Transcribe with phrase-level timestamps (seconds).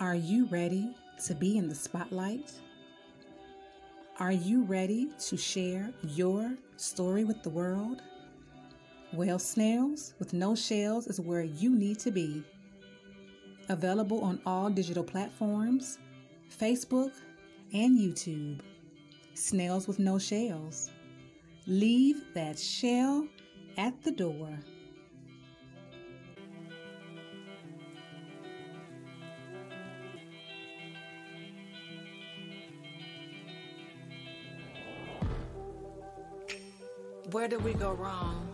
[0.00, 0.94] Are you ready
[1.24, 2.52] to be in the spotlight?
[4.20, 8.00] Are you ready to share your story with the world?
[9.12, 12.44] Well, Snails with No Shells is where you need to be.
[13.70, 15.98] Available on all digital platforms,
[16.56, 17.10] Facebook,
[17.72, 18.60] and YouTube.
[19.34, 20.90] Snails with No Shells.
[21.66, 23.26] Leave that shell
[23.76, 24.60] at the door.
[37.38, 38.47] Where did we go wrong?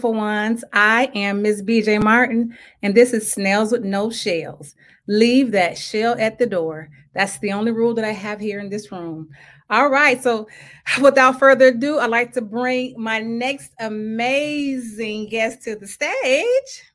[0.00, 0.64] Beautiful ones.
[0.72, 1.62] I am Ms.
[1.62, 4.74] BJ Martin, and this is Snails with No Shells.
[5.06, 6.88] Leave that shell at the door.
[7.14, 9.28] That's the only rule that I have here in this room.
[9.68, 10.48] All right, so
[11.02, 16.92] without further ado, I'd like to bring my next amazing guest to the stage.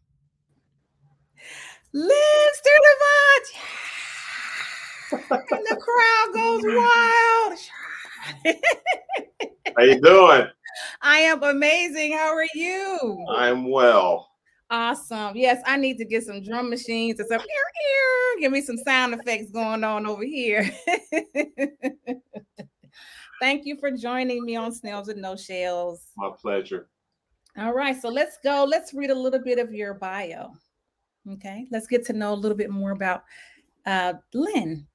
[1.93, 2.49] Lynn
[5.11, 5.41] Sturlevant.
[5.51, 7.59] and the crowd goes wild.
[9.77, 10.47] How you doing?
[11.01, 12.13] I am amazing.
[12.13, 13.25] How are you?
[13.29, 14.29] I'm well.
[14.69, 15.35] Awesome.
[15.35, 18.41] Yes, I need to get some drum machines and some here, here.
[18.41, 20.69] give me some sound effects going on over here.
[23.39, 26.07] Thank you for joining me on Snails with No Shells.
[26.17, 26.87] My pleasure.
[27.57, 28.65] All right, so let's go.
[28.67, 30.51] Let's read a little bit of your bio.
[31.33, 33.23] Okay, let's get to know a little bit more about
[33.85, 34.87] uh, Lynn.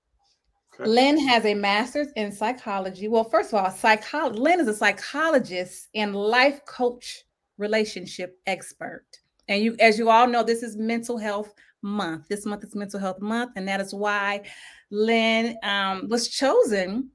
[0.87, 3.09] Lynn has a master's in psychology.
[3.09, 4.39] Well, first of all, psychology.
[4.39, 7.25] Lynn is a psychologist and life coach,
[7.59, 9.05] relationship expert.
[9.49, 11.53] And you, as you all know, this is Mental Health
[11.83, 12.29] Month.
[12.29, 14.43] This month is Mental Health Month, and that is why
[14.91, 17.11] Lynn um, was chosen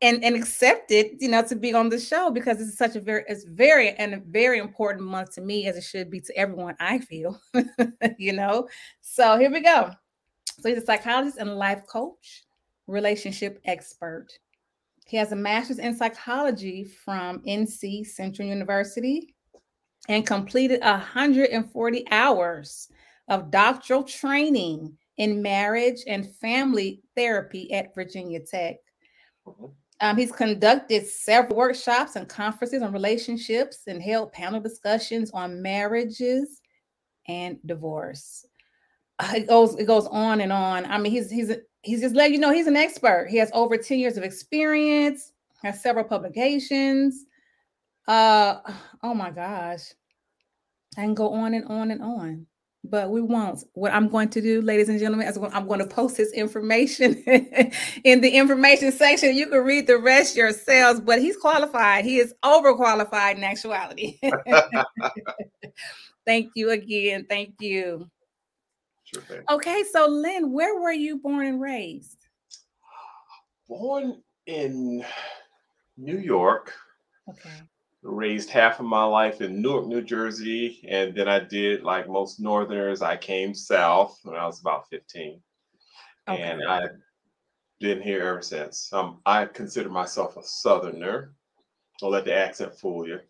[0.00, 3.00] and, and accepted, you know, to be on the show because this is such a
[3.00, 6.36] very, it's very and a very important month to me as it should be to
[6.36, 6.76] everyone.
[6.78, 7.40] I feel,
[8.18, 8.68] you know.
[9.00, 9.90] So here we go.
[10.60, 12.44] So he's a psychologist and life coach
[12.88, 14.28] relationship expert.
[15.06, 19.34] He has a master's in psychology from NC Central University
[20.08, 22.88] and completed 140 hours
[23.28, 28.76] of doctoral training in marriage and family therapy at Virginia Tech.
[30.00, 36.60] Um, he's conducted several workshops and conferences on relationships and held panel discussions on marriages
[37.26, 38.46] and divorce.
[39.18, 40.86] Uh, it goes it goes on and on.
[40.86, 43.28] I mean, he's he's he's just letting you know he's an expert.
[43.30, 47.24] He has over 10 years of experience, has several publications.
[48.06, 48.60] Uh
[49.02, 49.92] oh my gosh.
[50.96, 52.46] I can go on and on and on,
[52.82, 53.62] but we won't.
[53.74, 57.22] What I'm going to do, ladies and gentlemen, is I'm going to post this information
[58.04, 59.36] in the information section.
[59.36, 62.04] You can read the rest yourselves, but he's qualified.
[62.04, 64.18] He is overqualified in actuality.
[66.26, 67.26] Thank you again.
[67.28, 68.10] Thank you.
[69.12, 69.42] Sure thing.
[69.50, 72.18] Okay, so Lynn, where were you born and raised?
[73.66, 75.02] Born in
[75.96, 76.74] New York.
[77.26, 77.54] Okay.
[78.02, 82.38] Raised half of my life in Newark, New Jersey, and then I did like most
[82.38, 83.00] Northerners.
[83.00, 85.40] I came south when I was about 15,
[86.28, 86.42] okay.
[86.42, 86.90] and I've
[87.80, 88.92] been here ever since.
[88.92, 91.32] Um, I consider myself a Southerner.
[91.98, 93.20] Don't let the accent fool you.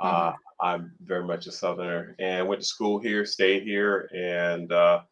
[0.00, 0.06] Mm-hmm.
[0.06, 5.02] Uh, I'm very much a Southerner and went to school here, stayed here, and uh,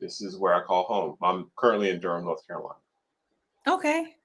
[0.00, 1.16] this is where I call home.
[1.22, 2.78] I'm currently in Durham, North Carolina.
[3.68, 4.16] Okay.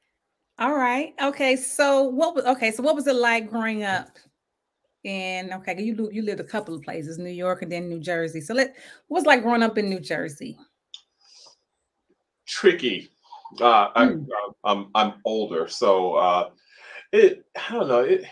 [0.58, 1.14] All right.
[1.22, 1.56] Okay.
[1.56, 2.72] So what was okay?
[2.72, 4.18] So what was it like growing up?
[5.04, 8.42] And okay, you you lived a couple of places, New York and then New Jersey.
[8.42, 8.76] So let
[9.08, 10.58] what was like growing up in New Jersey?
[12.48, 13.10] Tricky.
[13.62, 13.92] Uh, mm.
[13.94, 14.28] I, am
[14.64, 16.50] I'm, I'm older, so uh,
[17.12, 18.00] it I don't know.
[18.00, 18.26] It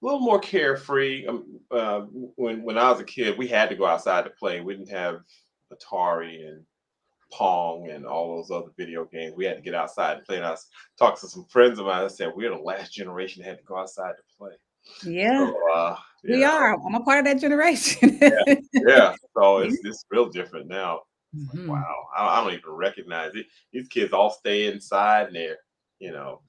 [0.00, 1.26] a little more carefree.
[1.26, 2.00] Um, uh,
[2.36, 4.60] when when I was a kid, we had to go outside to play.
[4.60, 5.20] We didn't have
[5.72, 6.62] Atari and
[7.32, 9.34] Pong and all those other video games.
[9.36, 10.36] We had to get outside and play.
[10.36, 10.56] And I
[10.98, 12.04] talked to some friends of mine.
[12.04, 14.52] I said we're the last generation that had to go outside to play.
[15.04, 16.74] Yeah, so, uh, we are.
[16.74, 18.18] I'm a part of that generation.
[18.20, 18.54] yeah.
[18.72, 21.00] yeah, so it's it's real different now.
[21.36, 21.68] Mm-hmm.
[21.68, 23.46] Like, wow, I, I, don't even recognize it.
[23.72, 25.58] These kids all stay inside and they're,
[25.98, 26.40] you know,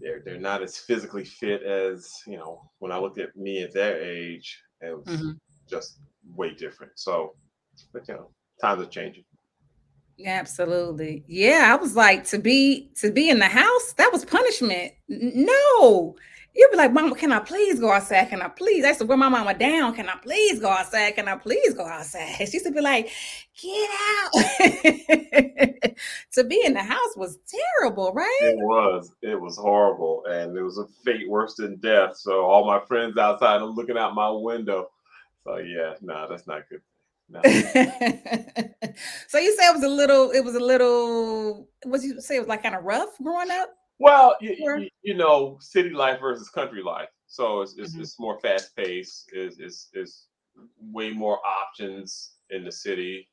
[0.00, 3.72] they're they're not as physically fit as you know when I looked at me at
[3.72, 4.60] their age.
[4.80, 5.32] It was mm-hmm.
[5.68, 5.98] just
[6.34, 6.92] way different.
[6.96, 7.34] So,
[7.92, 8.30] but you know,
[8.60, 9.24] times are changing.
[10.26, 11.24] Absolutely.
[11.26, 14.92] Yeah, I was like to be to be in the house, that was punishment.
[15.08, 16.16] No.
[16.54, 18.28] You'd be like, Mama, can I please go outside?
[18.28, 18.84] Can I please?
[18.84, 19.94] I used to wear my mama down.
[19.94, 21.12] Can I please go outside?
[21.12, 22.34] Can I please go outside?
[22.38, 23.10] She used to be like,
[23.60, 24.32] get out.
[26.32, 28.38] to be in the house was terrible, right?
[28.42, 29.12] It was.
[29.22, 30.24] It was horrible.
[30.28, 32.16] And it was a fate worse than death.
[32.16, 34.90] So all my friends outside are looking out my window.
[35.44, 36.82] So yeah, no, nah, that's not good.
[37.28, 37.40] No.
[39.28, 42.40] so you say it was a little, it was a little, what you say it
[42.40, 43.70] was like kind of rough growing up?
[44.00, 47.10] Well, you, you, you, know, city life versus country life.
[47.26, 48.00] So it's, it's, mm-hmm.
[48.00, 49.30] it's more fast paced.
[49.32, 50.26] Is is is
[50.80, 53.28] way more options in the city,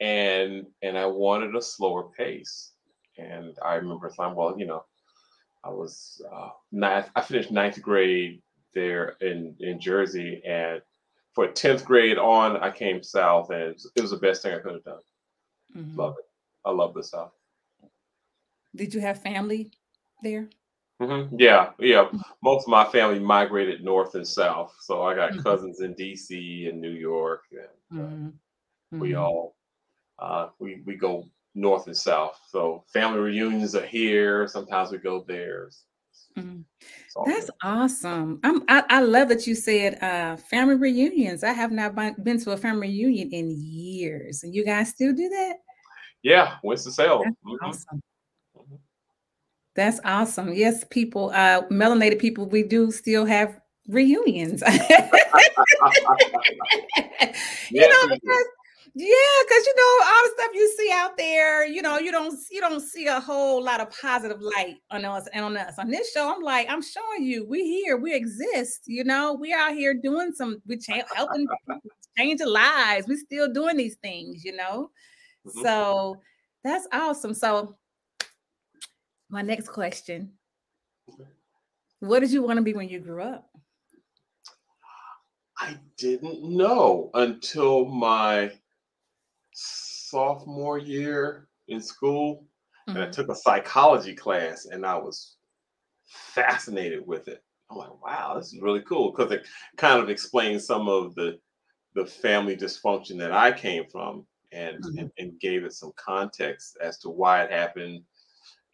[0.00, 2.72] and and I wanted a slower pace.
[3.18, 4.36] And I remember time.
[4.36, 4.84] Well, you know,
[5.64, 7.10] I was uh, ninth.
[7.16, 8.40] I finished ninth grade
[8.72, 10.80] there in in Jersey, and
[11.34, 14.54] for tenth grade on, I came south, and it was, it was the best thing
[14.54, 15.00] I could have done.
[15.76, 15.98] Mm-hmm.
[15.98, 16.24] Love it.
[16.64, 17.32] I love the South.
[18.74, 19.72] Did you have family
[20.24, 20.48] there?
[21.00, 21.36] Mm-hmm.
[21.38, 22.04] Yeah, yeah.
[22.04, 22.18] Mm-hmm.
[22.42, 25.42] Most of my family migrated north and south, so I got mm-hmm.
[25.42, 26.68] cousins in D.C.
[26.68, 28.98] and New York, and uh, mm-hmm.
[29.00, 29.20] we mm-hmm.
[29.20, 29.56] all
[30.18, 31.24] uh, we we go
[31.54, 32.38] north and south.
[32.48, 34.46] So family reunions are here.
[34.46, 35.70] Sometimes we go there.
[36.36, 36.60] Mm-hmm.
[37.26, 37.54] That's good.
[37.62, 38.40] awesome.
[38.42, 41.44] I'm, I, I love that you said uh, family reunions.
[41.44, 45.28] I have not been to a family reunion in years, and you guys still do
[45.28, 45.56] that.
[46.22, 47.36] Yeah, Winston Salem.
[47.62, 48.02] Awesome.
[49.74, 50.52] That's awesome.
[50.52, 54.62] Yes, people, uh, melanated people, we do still have reunions.
[57.70, 58.46] you know, because,
[58.94, 62.38] yeah, because you know all the stuff you see out there, you know, you don't
[62.52, 65.76] you don't see a whole lot of positive light on us and on us.
[65.78, 68.82] On this show, I'm like, I'm showing you, we here, we exist.
[68.86, 71.48] You know, we out here doing some, we cha- helping
[72.16, 73.08] change lives.
[73.08, 74.90] We still doing these things, you know.
[75.44, 75.62] Mm-hmm.
[75.62, 76.20] So
[76.62, 77.34] that's awesome.
[77.34, 77.76] So
[79.34, 80.30] my next question.
[81.98, 83.50] What did you want to be when you grew up?
[85.58, 88.52] I didn't know until my
[89.52, 92.44] sophomore year in school.
[92.88, 92.90] Mm-hmm.
[92.90, 93.10] And I mm-hmm.
[93.10, 95.34] took a psychology class and I was
[96.06, 97.42] fascinated with it.
[97.70, 101.40] I'm like, wow, this is really cool because it kind of explains some of the
[101.96, 104.98] the family dysfunction that I came from and, mm-hmm.
[104.98, 108.02] and, and gave it some context as to why it happened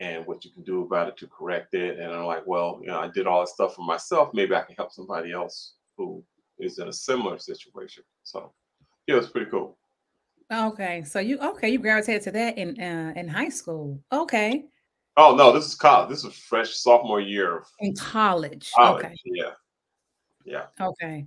[0.01, 1.99] and what you can do about it to correct it.
[1.99, 4.31] And I'm like, well, you know, I did all this stuff for myself.
[4.33, 6.25] Maybe I can help somebody else who
[6.59, 8.03] is in a similar situation.
[8.25, 8.53] So,
[9.07, 9.77] yeah, it's pretty cool.
[10.53, 11.69] Okay, so you okay?
[11.69, 14.01] You gravitated to that in uh, in high school.
[14.13, 14.65] Okay.
[15.17, 16.09] Oh no, this is college.
[16.09, 18.73] This is fresh sophomore year in college.
[18.75, 19.05] college.
[19.05, 19.15] Okay.
[19.27, 19.51] Yeah.
[20.45, 20.65] Yeah.
[20.81, 21.27] Okay.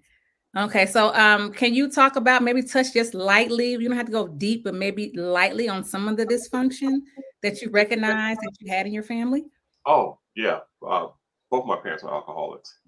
[0.56, 3.72] Okay, so um, can you talk about maybe touch just lightly?
[3.72, 7.00] You don't have to go deep, but maybe lightly on some of the dysfunction
[7.44, 9.46] that you recognize that you had in your family?
[9.86, 11.08] Oh yeah, uh,
[11.52, 12.80] both my parents were alcoholics.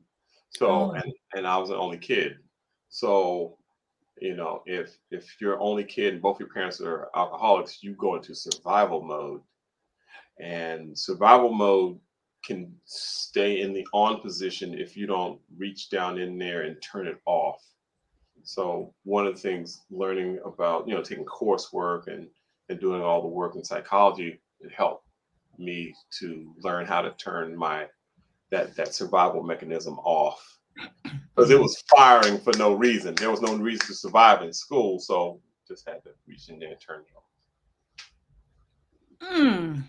[0.50, 0.91] So oh.
[0.91, 2.38] and and I was the only kid.
[2.89, 3.57] So
[4.19, 8.15] you know, if if you're only kid and both your parents are alcoholics, you go
[8.15, 9.41] into survival mode.
[10.39, 12.00] And survival mode
[12.45, 17.07] can stay in the on position if you don't reach down in there and turn
[17.07, 17.63] it off.
[18.43, 22.27] So one of the things learning about, you know, taking coursework and
[22.69, 25.05] and doing all the work in psychology, it helped
[25.57, 27.88] me to learn how to turn my
[28.51, 30.60] that that survival mechanism off.
[31.36, 33.15] Because it was firing for no reason.
[33.15, 35.00] There was no reason to survive in school.
[35.00, 37.24] So just had to reach in there and turn it off.
[39.22, 39.81] Hmm.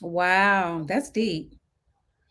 [0.00, 1.54] Wow, that's deep.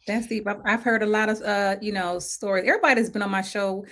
[0.08, 0.48] That's deep.
[0.48, 2.68] I've, I've heard a lot of uh, you know, stories.
[2.68, 3.86] Everybody's been on my show.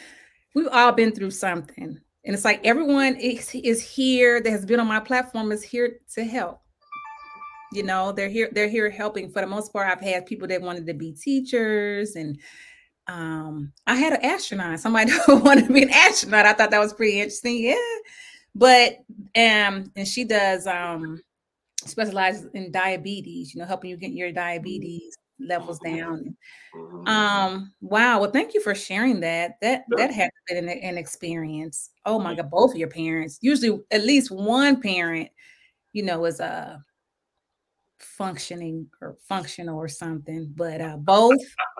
[0.55, 1.99] We've all been through something.
[2.27, 5.99] And it's like everyone is, is here that has been on my platform is here
[6.13, 6.59] to help.
[7.71, 9.31] You know, they're here, they're here helping.
[9.31, 12.37] For the most part, I've had people that wanted to be teachers and
[13.07, 16.45] um, I had an astronaut, somebody who wanted to be an astronaut.
[16.45, 17.63] I thought that was pretty interesting.
[17.63, 17.75] Yeah.
[18.53, 18.97] But
[19.37, 21.21] um, and she does um
[21.85, 25.97] specializes in diabetes, you know, helping you get your diabetes levels mm-hmm.
[25.97, 26.37] down.
[26.75, 27.07] Mm-hmm.
[27.07, 28.19] Um, wow.
[28.19, 29.57] Well, thank you for sharing that.
[29.61, 31.91] That that had been an, an, experience.
[32.05, 33.39] Oh my God, both of your parents.
[33.41, 35.29] Usually, at least one parent,
[35.93, 36.77] you know, is a uh,
[37.99, 41.39] functioning or functional or something, but uh both.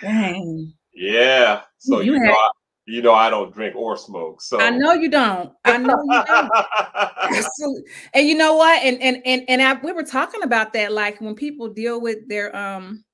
[0.00, 0.72] dang.
[0.94, 1.62] Yeah.
[1.78, 2.50] So you, you had, know, I,
[2.88, 4.40] you know I don't drink or smoke.
[4.40, 5.52] So I know you don't.
[5.64, 6.50] I know you don't.
[7.36, 7.82] Absolutely.
[8.14, 8.82] And you know what?
[8.82, 10.92] And and and and I, we were talking about that.
[10.92, 13.04] Like when people deal with their um,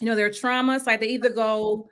[0.00, 1.88] you know, their traumas, like they either go,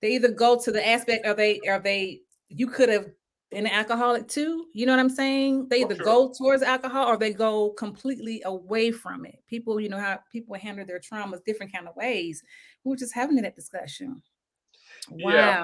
[0.00, 3.06] they either go to the aspect of they are they you could have
[3.50, 4.66] been an alcoholic too.
[4.72, 5.68] You know what I'm saying?
[5.68, 6.04] They either oh, sure.
[6.04, 9.42] go towards alcohol or they go completely away from it.
[9.46, 12.42] People, you know how people handle their traumas different kind of ways.
[12.84, 14.22] We were just having that discussion.
[15.10, 15.32] Wow.
[15.32, 15.62] Yeah.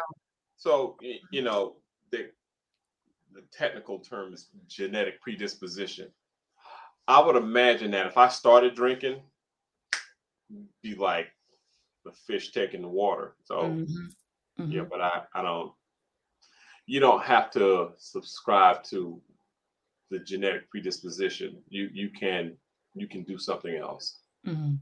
[0.62, 0.97] So
[1.33, 1.75] you know
[2.12, 2.31] the
[3.35, 6.09] the technical term is genetic predisposition.
[7.09, 9.23] I would imagine that if I started drinking,
[10.81, 11.26] be like
[12.04, 13.35] the fish taking the water.
[13.42, 14.62] So mm-hmm.
[14.62, 14.71] Mm-hmm.
[14.71, 15.73] yeah, but I I don't.
[16.87, 19.21] You don't have to subscribe to
[20.12, 21.61] the genetic predisposition.
[21.71, 22.57] You you can
[22.95, 24.75] you can do something else, mm-hmm.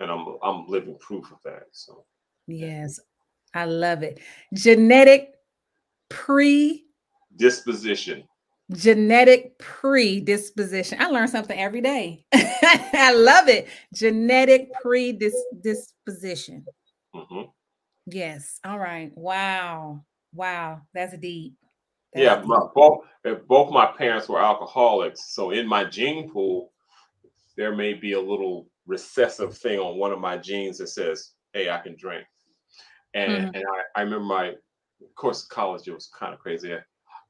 [0.00, 1.66] and I'm I'm living proof of that.
[1.70, 2.04] So
[2.48, 2.98] yes,
[3.58, 4.20] I love it.
[4.54, 5.34] Genetic
[6.08, 8.22] predisposition.
[8.70, 10.98] Genetic predisposition.
[11.00, 12.24] I learn something every day.
[12.32, 13.66] I love it.
[13.92, 16.64] Genetic predisposition.
[17.16, 17.50] Mm-hmm.
[18.06, 18.60] Yes.
[18.64, 19.10] All right.
[19.16, 20.04] Wow.
[20.32, 20.82] Wow.
[20.94, 21.54] That's deep.
[22.12, 22.40] That's yeah.
[22.44, 22.98] My, both,
[23.48, 25.34] both my parents were alcoholics.
[25.34, 26.70] So in my gene pool,
[27.56, 31.70] there may be a little recessive thing on one of my genes that says, hey,
[31.70, 32.24] I can drink.
[33.14, 33.54] And mm-hmm.
[33.54, 36.74] and I, I remember my of course college it was kind of crazy.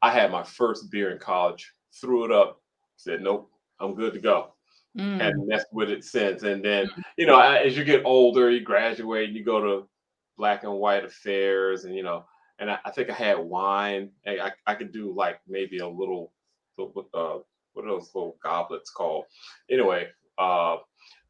[0.03, 2.61] I had my first beer in college, threw it up,
[2.97, 4.55] said nope, I'm good to go.
[4.97, 5.21] Mm.
[5.21, 6.43] And messed with it since.
[6.43, 7.03] And then, mm.
[7.17, 9.89] you know, as you get older, you graduate, you go to
[10.37, 12.25] black and white affairs, and you know,
[12.59, 14.11] and I, I think I had wine.
[14.27, 16.33] I, I could do like maybe a little,
[16.79, 17.39] uh,
[17.75, 19.25] what are those little goblets called?
[19.71, 20.09] Anyway,
[20.39, 20.77] uh,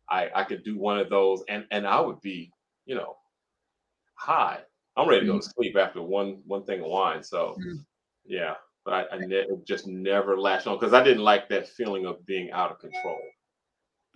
[0.09, 2.52] I I could do one of those, and and I would be,
[2.87, 3.17] you know,
[4.19, 4.61] high.
[4.97, 5.51] I'm ready to go to mm-hmm.
[5.57, 7.23] sleep after one one thing of wine.
[7.23, 7.77] So mm-hmm.
[8.27, 12.07] yeah, but I, I ne- just never latched on because I didn't like that feeling
[12.07, 13.19] of being out of control.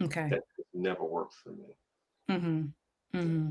[0.02, 0.42] Okay, that
[0.74, 1.76] never worked for me.
[2.30, 3.18] Mm-hmm.
[3.18, 3.50] Mm-hmm.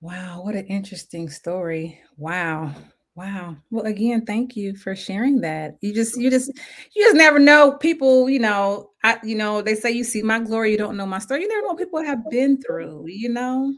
[0.00, 1.98] Wow, what an interesting story.
[2.16, 2.74] Wow.
[3.14, 3.56] Wow.
[3.70, 5.78] Well, again, thank you for sharing that.
[5.80, 6.52] You just, you just,
[6.94, 8.28] you just never know people.
[8.28, 11.18] You know, I, you know, they say you see my glory, you don't know my
[11.18, 11.40] story.
[11.40, 13.06] You never know what people have been through.
[13.08, 13.74] You know,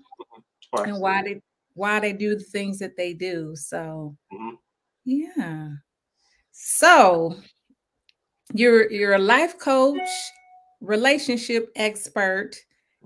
[0.73, 1.41] and why they
[1.75, 3.55] why they do the things that they do.
[3.55, 4.55] So mm-hmm.
[5.05, 5.71] yeah.
[6.51, 7.37] So
[8.53, 10.09] you're you're a life coach,
[10.81, 12.57] relationship expert,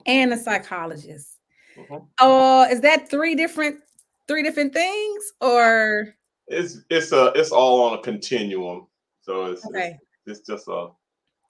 [0.07, 1.39] and a psychologist.
[1.77, 2.05] Mm-hmm.
[2.19, 3.81] Uh, is that three different
[4.29, 6.15] three different things or
[6.49, 8.87] it's it's a it's all on a continuum.
[9.23, 9.99] So it's okay.
[10.27, 10.89] it's, it's just a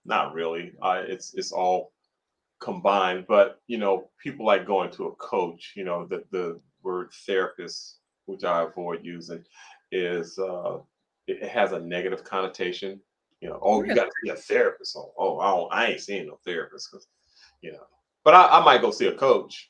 [0.04, 0.72] not really.
[0.82, 1.92] Uh, it's it's all
[2.62, 3.26] combined.
[3.28, 5.72] But you know, people like going to a coach.
[5.76, 9.44] You know, the the word therapist, which I avoid using,
[9.90, 10.78] is uh,
[11.26, 13.00] it has a negative connotation.
[13.40, 14.96] You know, oh, you got to see a therapist.
[14.96, 17.08] Oh, oh, I, don't, I ain't seeing no therapist because,
[17.60, 17.86] you know.
[18.24, 19.68] But I, I might go see a coach.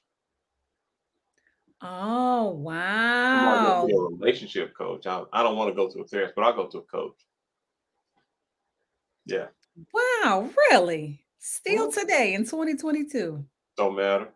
[1.80, 3.88] Oh wow!
[3.88, 5.06] a relationship coach.
[5.06, 7.16] I, I don't want to go to a therapist, but I'll go to a coach.
[9.24, 9.46] Yeah.
[9.92, 11.24] Wow, really?
[11.44, 13.44] Still today in 2022.
[13.76, 14.28] Don't matter.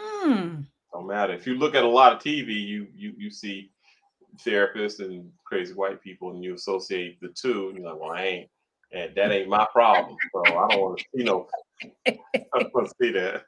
[0.00, 0.62] Hmm.
[0.90, 1.34] Don't matter.
[1.34, 3.70] If you look at a lot of TV, you you you see
[4.42, 8.22] therapists and crazy white people, and you associate the two, and you're like, well, I
[8.22, 8.50] ain't,
[8.90, 10.16] and that ain't my problem.
[10.32, 11.46] So I don't want to, you know,
[12.06, 12.18] I
[12.54, 13.42] don't want to see that.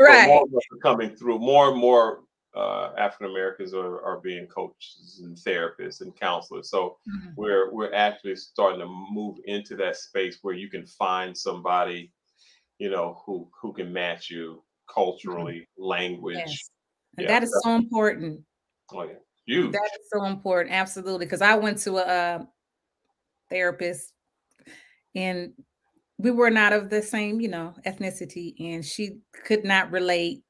[0.00, 0.28] Right.
[0.28, 0.46] more
[0.82, 1.40] coming through.
[1.40, 2.20] More and more
[2.56, 6.70] uh, African Americans are, are being coaches and therapists and counselors.
[6.70, 7.30] So mm-hmm.
[7.36, 12.12] we're we're actually starting to move into that space where you can find somebody,
[12.78, 15.84] you know, who who can match you culturally, mm-hmm.
[15.84, 16.36] language.
[16.38, 16.70] Yes.
[17.18, 18.40] Yeah, that is so important.
[18.92, 19.14] Oh yeah,
[19.46, 19.72] huge.
[19.72, 20.74] That is so important.
[20.74, 22.48] Absolutely, because I went to a, a
[23.50, 24.12] therapist,
[25.14, 25.52] and
[26.18, 30.42] we were not of the same, you know, ethnicity, and she could not relate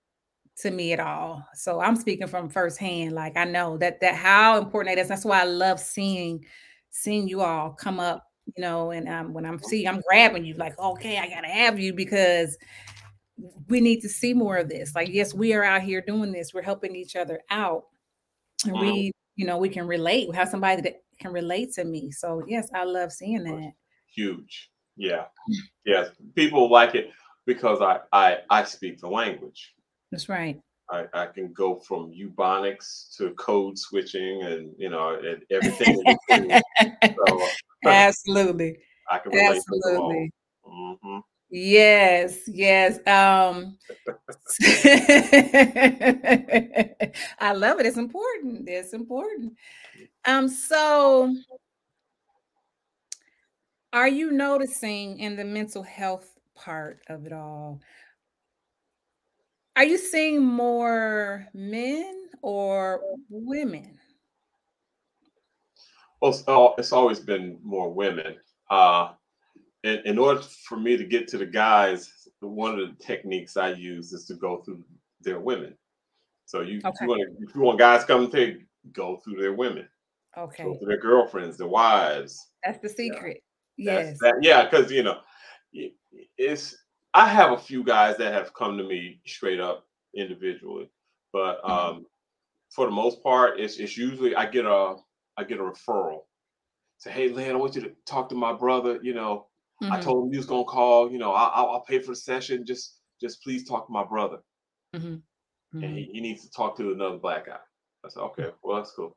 [0.58, 1.46] to me at all.
[1.54, 3.12] So I'm speaking from firsthand.
[3.12, 5.08] Like I know that that how important that is.
[5.08, 6.44] That's why I love seeing
[6.90, 8.24] seeing you all come up,
[8.56, 11.78] you know, and um, when I'm seeing I'm grabbing you like, okay, I gotta have
[11.78, 12.56] you because
[13.68, 14.94] we need to see more of this.
[14.94, 17.84] Like, yes, we are out here doing this, we're helping each other out.
[18.64, 20.28] And we, you know, we can relate.
[20.28, 22.10] We have somebody that can relate to me.
[22.10, 23.72] So yes, I love seeing that.
[24.14, 24.70] Huge.
[24.96, 25.26] Yeah.
[25.84, 26.08] Yes.
[26.34, 27.10] People like it
[27.44, 29.74] because I I I speak the language.
[30.10, 30.60] That's right.
[30.88, 36.04] I, I can go from Ebonics to code switching and you know and everything.
[37.26, 37.40] so,
[37.84, 38.78] Absolutely.
[39.10, 40.32] I can Absolutely.
[40.64, 41.18] Mm-hmm.
[41.50, 42.98] Yes, yes.
[43.06, 43.78] Um
[47.38, 47.86] I love it.
[47.86, 48.68] It's important.
[48.68, 49.54] It's important.
[50.24, 51.34] Um, so
[53.92, 57.80] are you noticing in the mental health part of it all?
[59.76, 63.98] Are you seeing more men or women?
[66.22, 68.36] Well, it's always been more women.
[68.70, 69.12] Uh,
[69.84, 73.72] in, in order for me to get to the guys, one of the techniques I
[73.72, 74.82] use is to go through
[75.20, 75.76] their women.
[76.46, 76.88] So you, okay.
[76.88, 78.58] if you want if you want guys coming to
[78.92, 79.86] go through their women.
[80.38, 80.64] Okay.
[80.64, 82.50] Go through their girlfriends, their wives.
[82.64, 83.42] That's the secret.
[83.76, 84.16] Yes.
[84.20, 85.18] That, yeah, because you know,
[86.38, 86.76] it's
[87.16, 90.90] I have a few guys that have come to me straight up individually,
[91.32, 91.70] but mm-hmm.
[91.70, 92.02] um, mm-hmm.
[92.70, 94.96] for the most part, it's it's usually I get a
[95.36, 96.20] I get a referral.
[96.98, 98.98] Say, hey, Lynn, I want you to talk to my brother.
[99.02, 99.46] You know,
[99.82, 99.92] Mm-hmm.
[99.92, 101.10] I told him he was gonna call.
[101.10, 102.64] You know, I'll, I'll pay for the session.
[102.64, 104.38] Just just please talk to my brother.
[104.94, 105.06] Mm-hmm.
[105.06, 105.82] Mm-hmm.
[105.82, 107.58] And he, he needs to talk to another black guy.
[108.04, 109.16] I said, okay, well that's cool.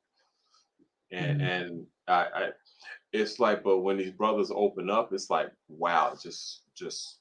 [1.12, 1.50] And mm-hmm.
[1.50, 2.50] and I, I
[3.14, 7.19] it's like, but when these brothers open up, it's like, wow, just just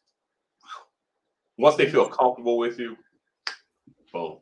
[1.59, 2.97] once they feel comfortable with you,
[4.13, 4.39] boom.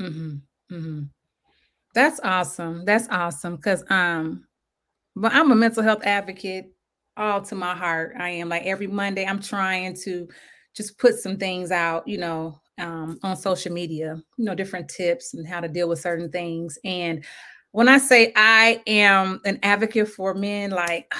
[0.00, 0.36] Mm-hmm.
[0.74, 1.02] Mm-hmm.
[1.94, 2.84] That's awesome.
[2.84, 3.58] That's awesome.
[3.58, 4.46] Cause um,
[5.14, 6.72] but I'm a mental health advocate
[7.16, 8.14] all to my heart.
[8.18, 10.28] I am like every Monday, I'm trying to
[10.74, 15.34] just put some things out, you know, um, on social media, you know, different tips
[15.34, 16.78] and how to deal with certain things.
[16.84, 17.24] And
[17.72, 21.12] when I say I am an advocate for men, like,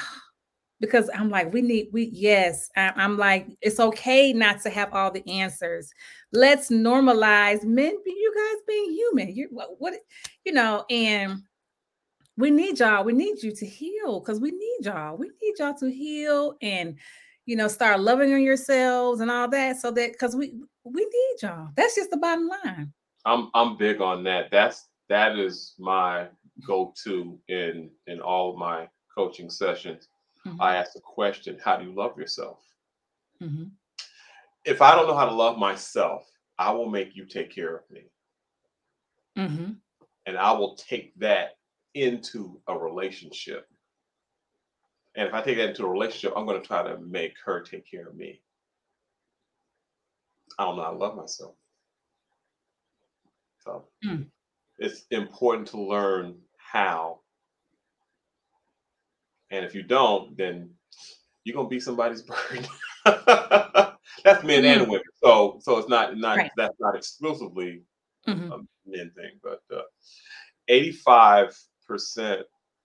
[0.83, 4.93] because I'm like, we need, we, yes, I, I'm like, it's okay not to have
[4.93, 5.93] all the answers.
[6.33, 9.35] Let's normalize men, you guys being human.
[9.35, 9.95] You, what, what,
[10.45, 11.45] you know, and
[12.37, 13.05] we need y'all.
[13.05, 15.17] We need you to heal because we need y'all.
[15.17, 16.99] We need y'all to heal and
[17.45, 19.77] you know start loving on yourselves and all that.
[19.77, 21.69] So that because we we need y'all.
[21.77, 22.93] That's just the bottom line.
[23.27, 24.51] I'm I'm big on that.
[24.51, 26.29] That's that is my
[26.67, 30.09] go-to in in all of my coaching sessions.
[30.47, 30.61] Mm-hmm.
[30.61, 32.59] I ask the question, how do you love yourself?
[33.41, 33.65] Mm-hmm.
[34.65, 36.29] If I don't know how to love myself,
[36.59, 38.03] I will make you take care of me.
[39.39, 39.73] Mm-hmm.
[40.27, 41.57] And I will take that
[41.95, 43.67] into a relationship.
[45.17, 47.61] And if I take that into a relationship, I'm going to try to make her
[47.61, 48.41] take care of me.
[50.59, 51.55] I don't know how to love myself.
[53.61, 54.27] So mm.
[54.79, 57.22] it's important to learn how.
[59.53, 60.71] And if you don't, then
[61.45, 62.67] you're gonna be somebody's burden.
[63.05, 64.81] that's men mm.
[64.81, 65.07] and women.
[65.23, 66.51] So so it's not not right.
[66.57, 67.83] that's not exclusively
[68.27, 68.51] mm-hmm.
[68.51, 69.83] a men thing, but uh,
[70.69, 72.41] 85 percent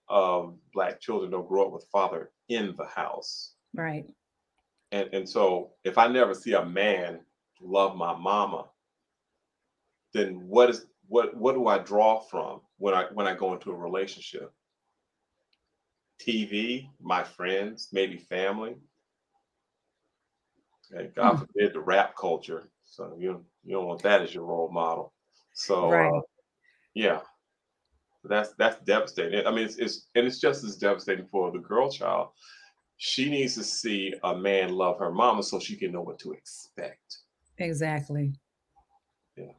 [0.09, 3.53] of black children don't grow up with father in the house.
[3.73, 4.05] Right.
[4.91, 7.21] And and so if I never see a man
[7.61, 8.65] love my mama,
[10.13, 13.71] then what is what what do I draw from when I when I go into
[13.71, 14.51] a relationship?
[16.19, 18.75] TV, my friends, maybe family.
[20.93, 21.45] Okay, God hmm.
[21.45, 22.69] forbid the rap culture.
[22.85, 25.13] So you you don't want that as your role model.
[25.53, 26.11] So right.
[26.11, 26.21] uh,
[26.93, 27.19] yeah,
[28.23, 29.45] that's that's devastating.
[29.45, 32.29] I mean, it's, it's and it's just as devastating for the girl child.
[32.97, 36.31] She needs to see a man love her mama so she can know what to
[36.31, 37.17] expect.
[37.59, 38.33] Exactly.
[39.35, 39.51] Yeah.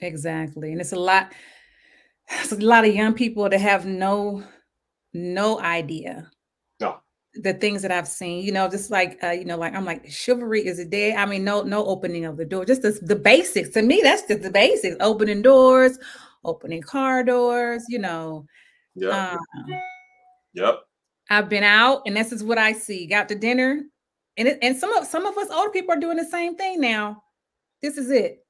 [0.00, 1.32] Exactly, and it's a lot.
[2.30, 4.44] It's a lot of young people that have no
[5.18, 6.30] no idea.
[6.80, 7.00] No.
[7.34, 10.10] The things that I've seen, you know, just like uh, you know, like I'm like
[10.10, 11.16] chivalry is a dead.
[11.16, 13.70] I mean, no, no opening of the door, just the, the basics.
[13.70, 14.96] To me, that's just the basics.
[15.00, 15.98] Opening doors,
[16.44, 18.46] opening car doors, you know.
[18.94, 19.32] Yeah.
[19.32, 19.66] Um,
[20.54, 20.80] yep.
[21.30, 23.06] I've been out, and this is what I see.
[23.06, 23.82] Got to dinner,
[24.36, 26.80] and it, and some of some of us older people are doing the same thing
[26.80, 27.22] now.
[27.82, 28.44] This is it.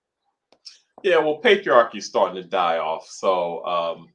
[1.03, 4.09] Yeah, well, patriarchy is starting to die off, so um,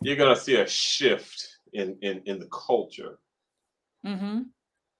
[0.00, 3.18] you're gonna see a shift in in in the culture.
[4.04, 4.42] Mm-hmm.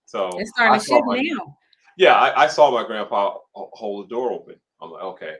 [0.06, 1.56] So it's starting to shift my, now.
[1.98, 4.56] Yeah, I, I, saw my grandpa hold the door open.
[4.80, 5.34] I'm like, okay,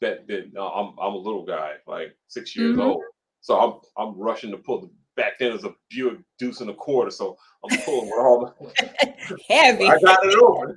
[0.00, 2.80] that that uh, I'm I'm a little guy, like six years mm-hmm.
[2.80, 3.02] old.
[3.40, 6.74] So I'm I'm rushing to pull the back then is a Buick Deuce and a
[6.74, 9.88] quarter, so I'm pulling with all the heavy.
[9.88, 10.76] I got it open.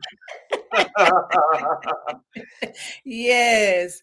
[3.05, 4.01] yes.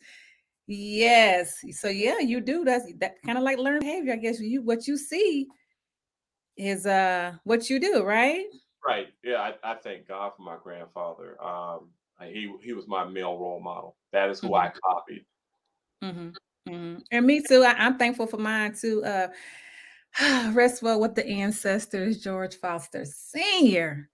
[0.67, 1.55] Yes.
[1.73, 2.65] So yeah, you do.
[2.65, 4.13] That's that kind of like learned behavior.
[4.13, 5.49] I guess you what you see
[6.57, 8.45] is uh what you do, right?
[8.87, 9.09] Right.
[9.23, 9.53] Yeah.
[9.63, 11.43] I, I thank God for my grandfather.
[11.43, 11.89] Um,
[12.25, 13.97] he he was my male role model.
[14.13, 14.67] That is who mm-hmm.
[14.67, 15.25] I copied.
[16.03, 16.29] Mm-hmm.
[16.69, 16.99] Mm-hmm.
[17.11, 17.63] And me too.
[17.65, 19.05] I, am thankful for mine too.
[19.05, 19.29] Uh,
[20.53, 22.23] rest well with the ancestors.
[22.23, 24.09] George Foster Senior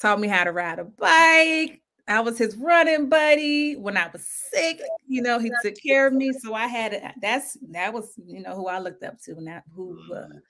[0.00, 1.80] taught me how to ride a bike.
[2.06, 4.82] I was his running buddy when I was sick.
[5.08, 8.54] You know, he took care of me, so I had that's that was you know
[8.54, 10.40] who I looked up to, and that who uh, mm.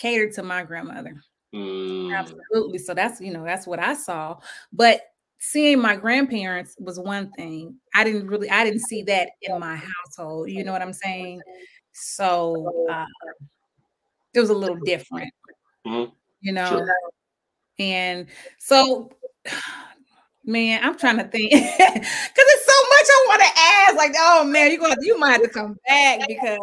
[0.00, 1.22] Catered to my grandmother.
[1.54, 2.16] Mm.
[2.16, 2.78] Absolutely.
[2.78, 4.38] So that's you know that's what I saw.
[4.72, 5.02] But
[5.38, 7.76] seeing my grandparents was one thing.
[7.94, 10.50] I didn't really I didn't see that in my household.
[10.50, 11.40] You know what I'm saying?
[11.92, 13.04] So uh,
[14.32, 15.32] it was a little different.
[15.86, 16.12] Mm-hmm.
[16.40, 16.94] You know, sure.
[17.78, 18.26] and
[18.58, 19.10] so
[20.42, 23.96] Man, I'm trying to think because it's so much I want to ask.
[23.96, 26.58] Like, oh man, you gonna you might have to come back because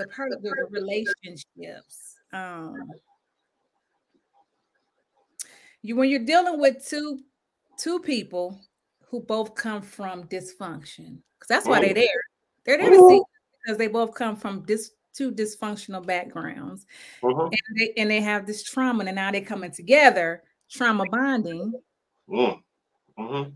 [0.00, 2.16] the part of the relationships.
[2.32, 2.76] Um,
[5.82, 7.20] you when you're dealing with two
[7.78, 8.60] two people
[9.08, 12.06] who both come from dysfunction, because that's why they're there.
[12.64, 13.22] They're there to see
[13.64, 16.86] because they both come from dis two dysfunctional backgrounds,
[17.22, 17.44] uh-huh.
[17.44, 21.72] and they and they have this trauma, and now they're coming together trauma bonding.
[22.28, 22.60] Mm.
[23.18, 23.50] Mm-hmm.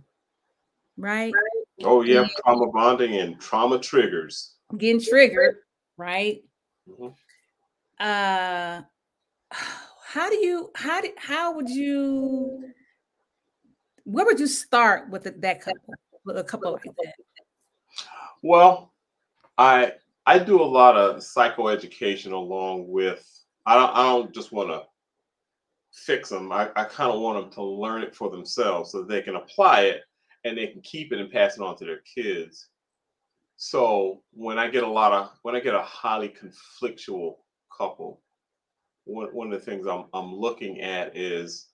[0.96, 1.32] Right?
[1.82, 4.54] Oh, yeah, and trauma bonding and trauma triggers.
[4.76, 5.56] Getting triggered,
[5.96, 6.42] right?
[6.88, 7.08] Mm-hmm.
[7.98, 8.82] Uh
[10.06, 12.72] how do you how do how would you
[14.04, 17.14] where would you start with that couple with a couple like that?
[18.42, 18.92] Well,
[19.58, 19.92] I
[20.26, 23.26] I do a lot of psychoeducation along with
[23.66, 24.82] I don't I don't just want to
[25.92, 26.52] fix them.
[26.52, 29.82] I, I kind of want them to learn it for themselves so they can apply
[29.82, 30.02] it
[30.44, 32.68] and they can keep it and pass it on to their kids.
[33.56, 37.36] So when I get a lot of when I get a highly conflictual
[37.76, 38.20] couple,
[39.04, 41.68] one, one of the things I'm I'm looking at is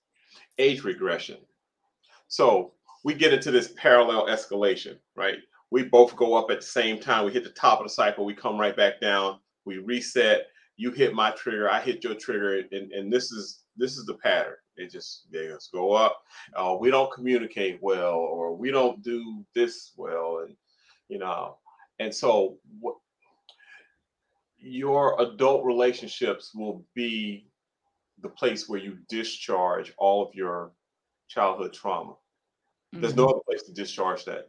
[0.58, 1.38] age regression.
[2.28, 5.38] So we get into this parallel escalation, right?
[5.70, 7.24] We both go up at the same time.
[7.24, 10.46] We hit the top of the cycle, we come right back down, we reset.
[10.76, 14.14] You hit my trigger, I hit your trigger, and, and this is this is the
[14.14, 14.56] pattern.
[14.76, 16.22] It just they just go up.
[16.54, 20.56] Uh, we don't communicate well, or we don't do this well, and
[21.08, 21.58] you know,
[22.00, 22.96] and so what
[24.58, 27.46] your adult relationships will be
[28.22, 30.72] the place where you discharge all of your
[31.28, 32.12] childhood trauma.
[32.12, 33.02] Mm-hmm.
[33.02, 33.34] There's no mm-hmm.
[33.36, 34.48] other place to discharge that.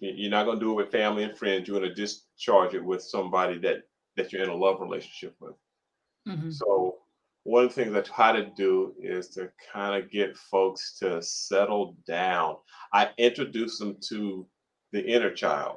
[0.00, 1.66] You're not going to do it with family and friends.
[1.66, 3.84] You're going to discharge it with somebody that
[4.16, 5.54] that you're in a love relationship with.
[6.28, 6.50] Mm-hmm.
[6.50, 6.96] So
[7.44, 11.22] one of the things I try to do is to kind of get folks to
[11.22, 12.56] settle down.
[12.92, 14.46] I introduce them to
[14.92, 15.76] the inner child.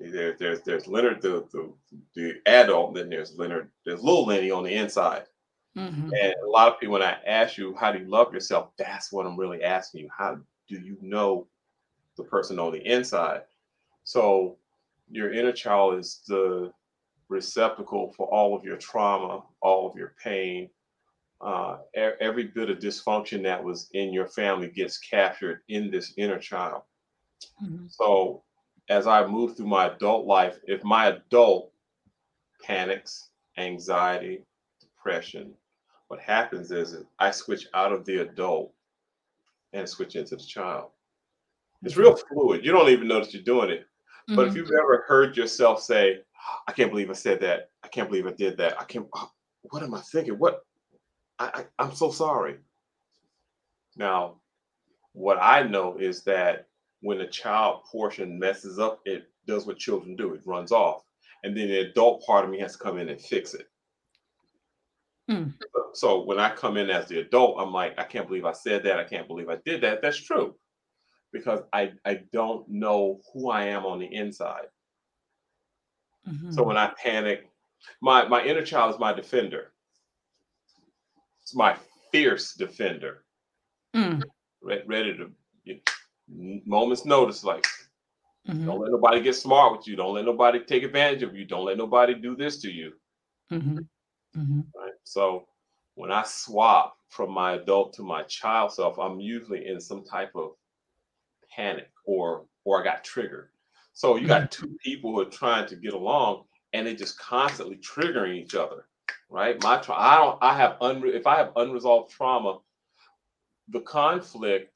[0.00, 1.72] There, there's there's Leonard the, the
[2.14, 5.24] the adult, then there's Leonard, there's little Lenny on the inside.
[5.76, 6.10] Mm-hmm.
[6.14, 9.12] And a lot of people, when I ask you how do you love yourself, that's
[9.12, 10.08] what I'm really asking you.
[10.16, 11.46] How do you know
[12.16, 13.42] the person on the inside?
[14.04, 14.56] So
[15.10, 16.72] your inner child is the
[17.28, 20.70] receptacle for all of your trauma, all of your pain.
[21.40, 26.38] Uh, every bit of dysfunction that was in your family gets captured in this inner
[26.38, 26.82] child.
[27.62, 27.86] Mm-hmm.
[27.88, 28.42] So,
[28.88, 31.72] as I move through my adult life, if my adult
[32.62, 34.44] panics, anxiety,
[34.80, 35.52] depression,
[36.08, 38.72] what happens is I switch out of the adult
[39.72, 40.90] and switch into the child.
[41.82, 42.64] It's real fluid.
[42.64, 43.80] You don't even know that you're doing it.
[43.80, 44.36] Mm-hmm.
[44.36, 44.58] But if mm-hmm.
[44.58, 46.20] you've ever heard yourself say,
[46.66, 47.70] I can't believe I said that.
[47.82, 48.80] I can't believe I did that.
[48.80, 49.06] I can't.
[49.14, 49.30] Oh,
[49.62, 50.34] what am I thinking?
[50.34, 50.64] What?
[51.38, 52.56] I, I I'm so sorry.
[53.96, 54.36] Now,
[55.12, 56.67] what I know is that
[57.00, 60.34] when the child portion messes up, it does what children do.
[60.34, 61.02] It runs off,
[61.44, 63.66] and then the adult part of me has to come in and fix it.
[65.30, 65.54] Mm.
[65.94, 68.82] So when I come in as the adult, I'm like, I can't believe I said
[68.84, 68.98] that.
[68.98, 70.00] I can't believe I did that.
[70.02, 70.54] That's true,
[71.32, 74.66] because I I don't know who I am on the inside.
[76.26, 76.52] Mm-hmm.
[76.52, 77.48] So when I panic,
[78.02, 79.72] my my inner child is my defender.
[81.42, 81.76] It's my
[82.10, 83.24] fierce defender.
[83.94, 84.22] Mm.
[84.60, 85.30] Re- ready to
[85.64, 85.80] you know,
[86.28, 87.66] moments notice like
[88.48, 88.66] mm-hmm.
[88.66, 89.96] don't let nobody get smart with you.
[89.96, 91.44] Don't let nobody take advantage of you.
[91.44, 92.92] Don't let nobody do this to you.
[93.50, 93.78] Mm-hmm.
[94.36, 94.60] mm-hmm.
[94.76, 94.92] Right.
[95.04, 95.46] So
[95.94, 100.32] when I swap from my adult to my child self, I'm usually in some type
[100.34, 100.52] of
[101.50, 103.48] panic or or I got triggered.
[103.94, 104.66] So you got mm-hmm.
[104.66, 108.84] two people who are trying to get along and they're just constantly triggering each other,
[109.30, 109.60] right?
[109.62, 112.58] My tra- I don't I have unre- if I have unresolved trauma,
[113.68, 114.72] the conflict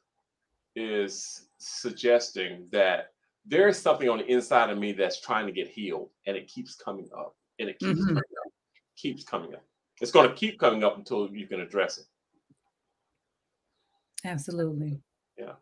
[0.77, 3.13] is suggesting that
[3.47, 6.47] there is something on the inside of me that's trying to get healed and it
[6.49, 8.09] keeps coming up and it keeps mm-hmm.
[8.09, 8.53] coming up,
[8.97, 9.65] keeps coming up.
[10.01, 12.05] It's going to keep coming up until you can address it.
[14.25, 15.01] Absolutely.
[15.39, 15.53] Yeah.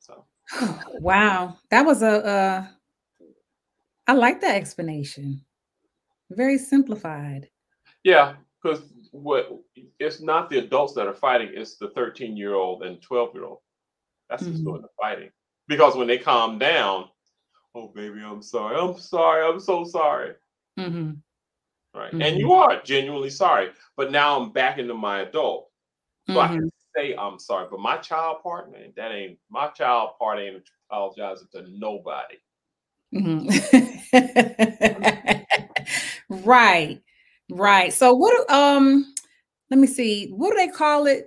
[0.00, 0.24] So.
[1.00, 2.24] wow, that was a.
[2.24, 2.66] Uh,
[4.06, 5.42] I like that explanation.
[6.30, 7.48] Very simplified.
[8.02, 8.82] Yeah, because
[9.12, 9.50] what
[9.98, 13.58] it's not the adults that are fighting; it's the thirteen-year-old and twelve-year-old.
[14.28, 14.64] That's mm-hmm.
[14.64, 15.30] doing the fighting.
[15.68, 17.06] Because when they calm down,
[17.74, 20.34] oh baby, I'm sorry, I'm sorry, I'm so sorry.
[20.78, 21.12] Mm-hmm.
[21.98, 22.22] Right, mm-hmm.
[22.22, 25.70] and you are genuinely sorry, but now I'm back into my adult,
[26.28, 26.68] so I can mm-hmm.
[26.96, 27.68] say I'm sorry.
[27.70, 30.40] But my child part, man, that ain't my child part.
[30.40, 32.36] Ain't apologizing to nobody.
[33.14, 33.48] Mm-hmm.
[36.48, 37.00] right,
[37.50, 37.92] right.
[37.92, 38.50] So what?
[38.50, 39.14] Um,
[39.70, 40.30] let me see.
[40.30, 41.26] What do they call it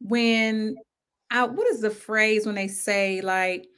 [0.00, 0.76] when?
[1.30, 1.54] Out.
[1.54, 3.68] What is the phrase when they say like,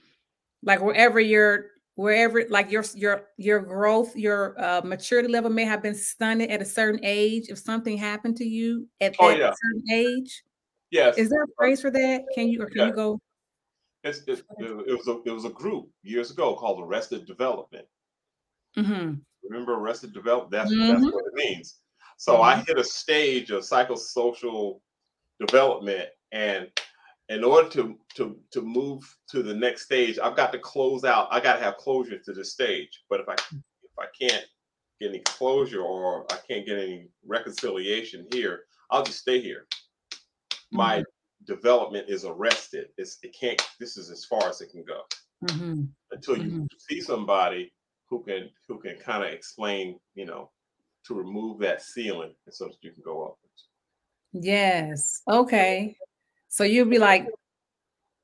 [0.62, 5.82] like wherever you're wherever like your your your growth your uh, maturity level may have
[5.82, 9.52] been stunted at a certain age if something happened to you at oh, that yeah.
[9.52, 10.42] certain age
[10.90, 13.20] yes is there a phrase for that can you or can you go
[14.04, 17.86] it's, it's, it was a it was a group years ago called arrested development
[18.76, 19.14] mm-hmm.
[19.48, 21.02] remember arrested development that's mm-hmm.
[21.02, 21.80] that's what it means
[22.16, 22.42] so mm-hmm.
[22.42, 24.80] i hit a stage of psychosocial
[25.38, 26.68] development and
[27.28, 31.28] in order to to to move to the next stage, I've got to close out.
[31.30, 33.02] I got to have closure to the stage.
[33.08, 34.44] But if I if I can't
[35.00, 39.66] get any closure or I can't get any reconciliation here, I'll just stay here.
[40.12, 40.76] Mm-hmm.
[40.76, 41.04] My
[41.46, 42.88] development is arrested.
[42.98, 43.62] It's it can't.
[43.78, 45.02] This is as far as it can go
[45.44, 45.84] mm-hmm.
[46.10, 46.66] until you mm-hmm.
[46.78, 47.72] see somebody
[48.08, 50.50] who can who can kind of explain, you know,
[51.06, 53.38] to remove that ceiling, and so that you can go up.
[54.32, 55.22] Yes.
[55.28, 55.96] Okay.
[56.52, 57.26] So you'll be like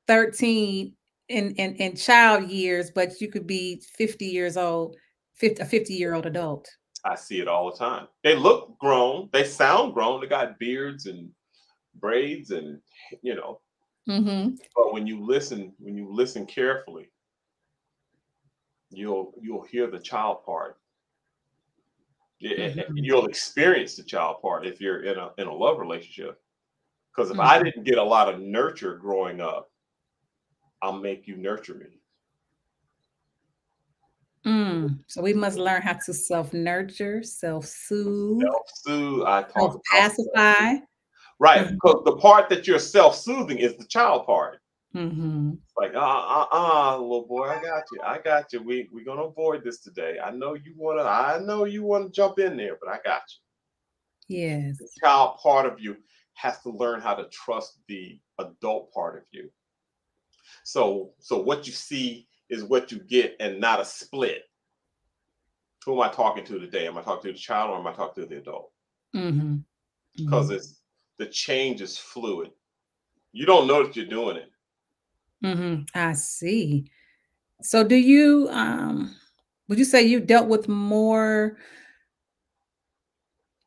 [0.07, 0.93] 13
[1.29, 4.97] in, in, in child years, but you could be 50 years old,
[5.33, 6.69] 50, a 50 year old adult.
[7.03, 8.07] I see it all the time.
[8.23, 11.31] They look grown, they sound grown, they got beards and
[11.99, 12.79] braids and
[13.23, 13.61] you know.
[14.07, 14.57] Mm-hmm.
[14.75, 17.09] But when you listen, when you listen carefully,
[18.91, 20.77] you'll you'll hear the child part.
[22.43, 22.95] Mm-hmm.
[22.95, 26.39] You'll experience the child part if you're in a in a love relationship.
[27.15, 27.49] Because if mm-hmm.
[27.49, 29.69] I didn't get a lot of nurture growing up,
[30.81, 31.99] I'll make you nurture me.
[34.45, 34.99] Mm.
[35.07, 39.23] So we must learn how to self nurture, self soothe, self soothe.
[39.23, 40.77] I self pacify.
[41.39, 41.75] Right, mm-hmm.
[41.75, 44.59] because the part that you're self soothing is the child part.
[44.95, 45.51] Mm-hmm.
[45.77, 48.01] Like, uh, uh, uh, little boy, I got you.
[48.03, 48.63] I got you.
[48.63, 50.17] We we're gonna avoid this today.
[50.23, 51.03] I know you wanna.
[51.03, 53.21] I know you wanna jump in there, but I got
[54.29, 54.37] you.
[54.37, 54.77] Yes.
[54.77, 55.97] The child part of you
[56.39, 59.49] has to learn how to trust the adult part of you.
[60.63, 64.43] So, so what you see is what you get and not a split.
[65.85, 66.87] Who am I talking to today?
[66.87, 68.71] Am I talking to the child or am I talking to the adult?
[69.13, 69.57] Mm-hmm.
[70.15, 70.55] Because mm-hmm.
[70.55, 70.79] it's
[71.17, 72.51] the change is fluid.
[73.33, 74.51] You don't know that you're doing it.
[75.43, 75.83] Mm-hmm.
[75.93, 76.89] I see.
[77.61, 78.47] So, do you?
[78.51, 79.13] um
[79.67, 81.57] Would you say you dealt with more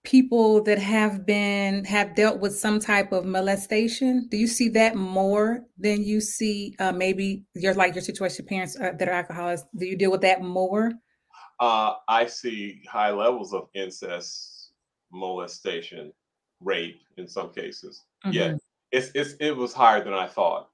[0.05, 4.97] people that have been have dealt with some type of molestation do you see that
[4.97, 9.65] more than you see uh, maybe your like your situation parents uh, that are alcoholics
[9.77, 10.93] do you deal with that more
[11.61, 14.73] uh, i see high levels of incest
[15.13, 16.13] molestation
[16.61, 18.37] rape in some cases mm-hmm.
[18.37, 18.55] yeah
[18.91, 20.69] it's, it's it was higher than i thought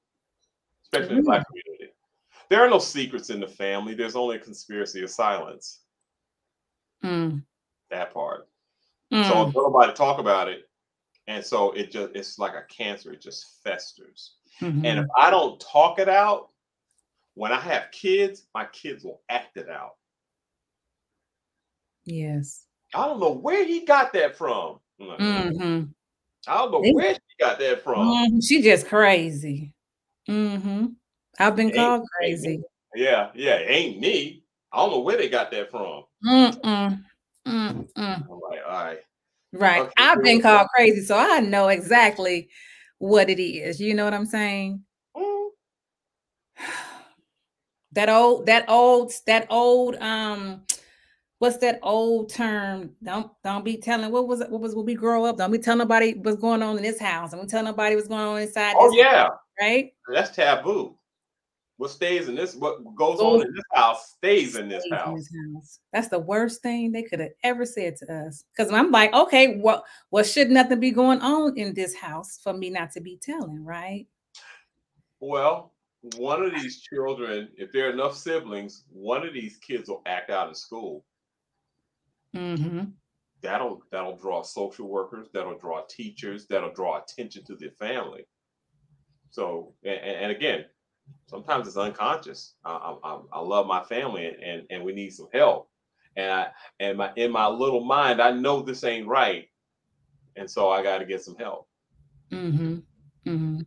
[0.84, 1.18] especially mm-hmm.
[1.18, 1.92] in the black community
[2.48, 5.80] there are no secrets in the family there's only a conspiracy of silence
[7.04, 7.42] mm.
[7.90, 8.48] that part
[9.12, 9.28] Mm.
[9.28, 10.68] So nobody talk about it.
[11.26, 14.34] And so it just it's like a cancer, it just festers.
[14.60, 14.84] Mm-hmm.
[14.84, 16.48] And if I don't talk it out,
[17.34, 19.92] when I have kids, my kids will act it out.
[22.04, 22.64] Yes.
[22.94, 24.80] I don't know where he got that from.
[25.00, 25.84] Mm-hmm.
[26.46, 28.08] I don't know where she got that from.
[28.08, 28.40] Mm-hmm.
[28.40, 29.74] She just crazy.
[30.28, 30.86] Mm-hmm.
[31.38, 32.60] I've been called crazy.
[32.94, 34.42] Yeah, yeah, ain't me.
[34.72, 36.04] I don't know where they got that from.
[36.26, 37.02] Mm-mm.
[37.48, 38.28] Mm, mm.
[38.28, 38.98] all right.
[39.52, 39.80] Right.
[39.80, 42.50] Okay, I've been called crazy, so I know exactly
[42.98, 43.80] what it is.
[43.80, 44.82] You know what I'm saying?
[45.16, 45.48] Mm.
[47.92, 50.62] That old, that old, that old, um,
[51.38, 52.90] what's that old term?
[53.02, 55.38] Don't don't be telling what was it, what was when we grow up.
[55.38, 57.30] Don't be telling nobody what's going on in this house.
[57.30, 58.74] Don't tell nobody what's going on inside.
[58.78, 59.90] Oh yeah, house, right.
[60.12, 60.97] That's taboo
[61.78, 65.08] what stays in this, what goes on in this house stays in this, house.
[65.08, 65.80] in this house.
[65.92, 68.44] That's the worst thing they could have ever said to us.
[68.54, 72.52] Because I'm like, okay, what what should nothing be going on in this house for
[72.52, 74.06] me not to be telling, right?
[75.20, 75.72] Well,
[76.16, 80.30] one of these children, if there are enough siblings, one of these kids will act
[80.30, 81.04] out in school.
[82.34, 82.86] Mm-hmm.
[83.40, 88.26] That'll that'll draw social workers, that'll draw teachers, that'll draw attention to the family.
[89.30, 90.64] So, and, and again,
[91.26, 92.54] sometimes it's unconscious.
[92.64, 95.68] I, I, I, love my family and, and we need some help.
[96.16, 96.48] And I,
[96.80, 99.48] and my, in my little mind, I know this ain't right.
[100.36, 101.68] And so I got to get some help.
[102.32, 102.78] Mm-hmm.
[103.26, 103.60] Mm-hmm.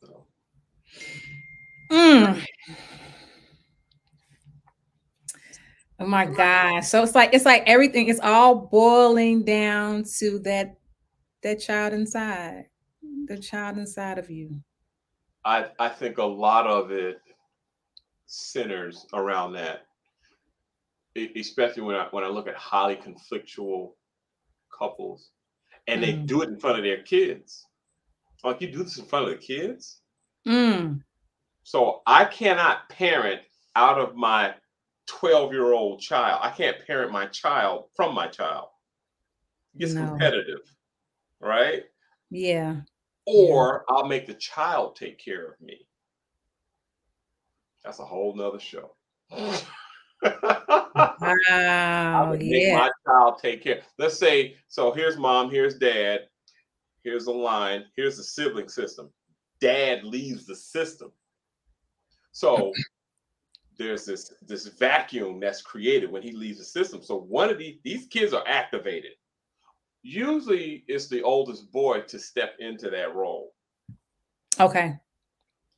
[0.00, 0.26] So.
[1.90, 2.46] Mm.
[6.00, 6.88] Oh my gosh.
[6.88, 10.76] So it's like it's like everything is all boiling down to that
[11.42, 12.66] that child inside.
[13.26, 14.60] The child inside of you.
[15.44, 17.20] I I think a lot of it
[18.26, 19.86] centers around that.
[21.36, 23.92] Especially when I when I look at highly conflictual
[24.76, 25.30] couples
[25.86, 26.06] and mm.
[26.06, 27.66] they do it in front of their kids.
[28.42, 30.00] Like you do this in front of the kids.
[30.46, 31.02] Mm.
[31.62, 33.40] So I cannot parent
[33.76, 34.54] out of my
[35.06, 36.40] 12 year old child.
[36.42, 38.68] I can't parent my child from my child.
[39.74, 40.06] It gets no.
[40.08, 40.60] competitive,
[41.40, 41.84] right?
[42.30, 42.76] Yeah.
[43.26, 43.96] Or yeah.
[43.96, 45.86] I'll make the child take care of me.
[47.84, 48.94] That's a whole nother show.
[49.30, 49.62] wow.
[52.40, 52.76] yeah.
[52.76, 53.82] my child take care.
[53.98, 56.20] Let's say, so here's mom, here's dad,
[57.02, 59.10] here's the line, here's the sibling system.
[59.60, 61.12] Dad leaves the system.
[62.32, 62.72] So
[63.78, 67.02] there's this this vacuum that's created when he leaves the system.
[67.02, 69.12] So one of these these kids are activated.
[70.04, 73.54] Usually it's the oldest boy to step into that role.
[74.60, 74.98] Okay.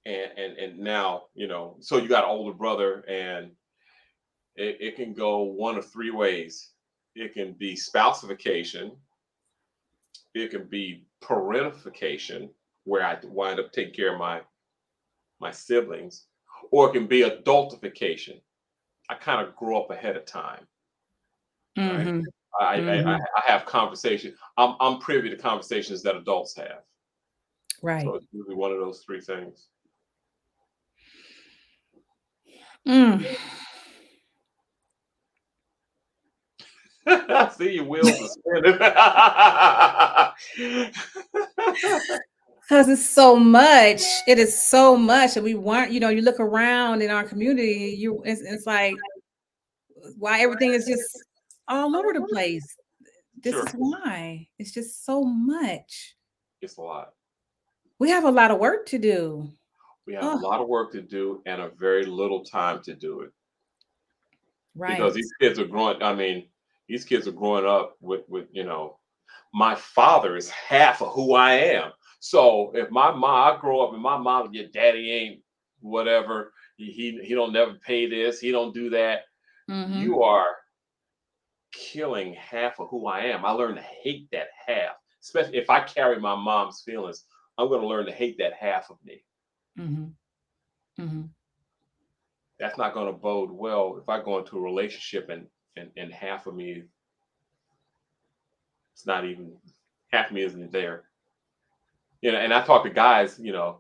[0.05, 3.53] And and and now, you know, so you got an older brother and
[4.57, 6.73] it, it can go one of three ways.
[7.15, 8.97] It can be spousification,
[10.35, 12.51] it can be parentification,
[12.85, 14.41] where I wind up taking care of my
[15.41, 16.27] my siblings,
[16.73, 18.41] or it can be adultification.
[19.09, 20.67] I kind of grow up ahead of time.
[21.79, 22.17] Mm-hmm.
[22.17, 22.25] Right?
[22.61, 23.09] I, mm-hmm.
[23.09, 24.37] I, I, have conversations.
[24.57, 26.83] I'm, I'm privy to conversations that adults have.
[27.83, 28.03] Right.
[28.03, 29.67] So it's usually one of those three things.
[32.87, 33.27] Mm.
[37.57, 38.79] See your wheels are spinning.
[42.69, 46.41] because it's so much it is so much and we want you know you look
[46.41, 48.95] around in our community you it's, it's like
[50.19, 51.25] why everything is just
[51.69, 52.77] all over the place.
[53.43, 53.67] This sure.
[53.67, 54.49] is why.
[54.59, 56.17] It's just so much.
[56.63, 57.13] It's a lot.
[57.99, 59.51] We have a lot of work to do.
[60.07, 60.39] We have oh.
[60.39, 63.31] a lot of work to do and a very little time to do it.
[64.79, 64.99] Right.
[64.99, 66.49] because these kids are growing i mean
[66.87, 68.99] these kids are growing up with with you know
[69.55, 71.91] my father is half of who i am.
[72.21, 75.41] So if my mom, I grow up and my mom, your daddy ain't
[75.81, 79.21] whatever, he he, he don't never pay this, he don't do that.
[79.71, 80.01] Mm-hmm.
[80.03, 80.47] You are
[81.77, 83.45] killing half of who I am.
[83.45, 87.25] I learned to hate that half, especially if I carry my mom's feelings.
[87.59, 89.23] I'm going to learn to hate that half of me.
[89.79, 91.03] Mm-hmm.
[91.03, 91.23] Mm-hmm.
[92.59, 96.13] That's not going to bode well if I go into a relationship and, and and
[96.13, 96.85] half of me,
[98.95, 99.53] it's not even
[100.11, 101.05] half of me isn't there
[102.27, 103.79] you know, and I talk to guys, you know,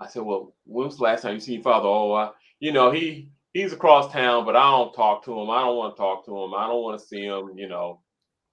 [0.00, 1.88] I said, well, when was the last time you seen your father?
[1.88, 5.50] Oh, uh, you know, he he's across town, but I don't talk to him.
[5.50, 6.54] I don't want to talk to him.
[6.54, 8.00] I don't want to see him, you know.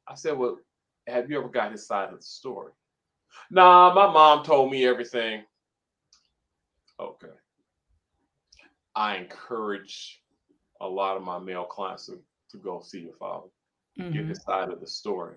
[0.08, 0.58] I said, well,
[1.08, 2.72] have you ever got his side of the story?
[3.52, 5.44] Nah, my mom told me everything.
[7.00, 7.28] Okay.
[8.96, 10.22] I encourage
[10.82, 12.20] a lot of my male clients to,
[12.52, 13.48] to go see your father,
[14.00, 14.12] mm-hmm.
[14.12, 15.36] get his side of the story.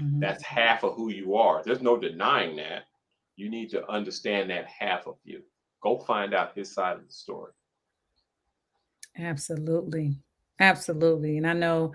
[0.00, 0.20] Mm-hmm.
[0.20, 1.62] That's half of who you are.
[1.64, 2.84] There's no denying that
[3.36, 5.42] you need to understand that half of you.
[5.82, 7.52] Go find out his side of the story.
[9.18, 10.16] Absolutely.
[10.58, 11.36] Absolutely.
[11.38, 11.94] And I know,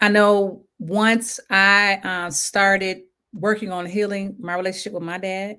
[0.00, 3.02] I know once I uh, started
[3.32, 5.58] working on healing my relationship with my dad,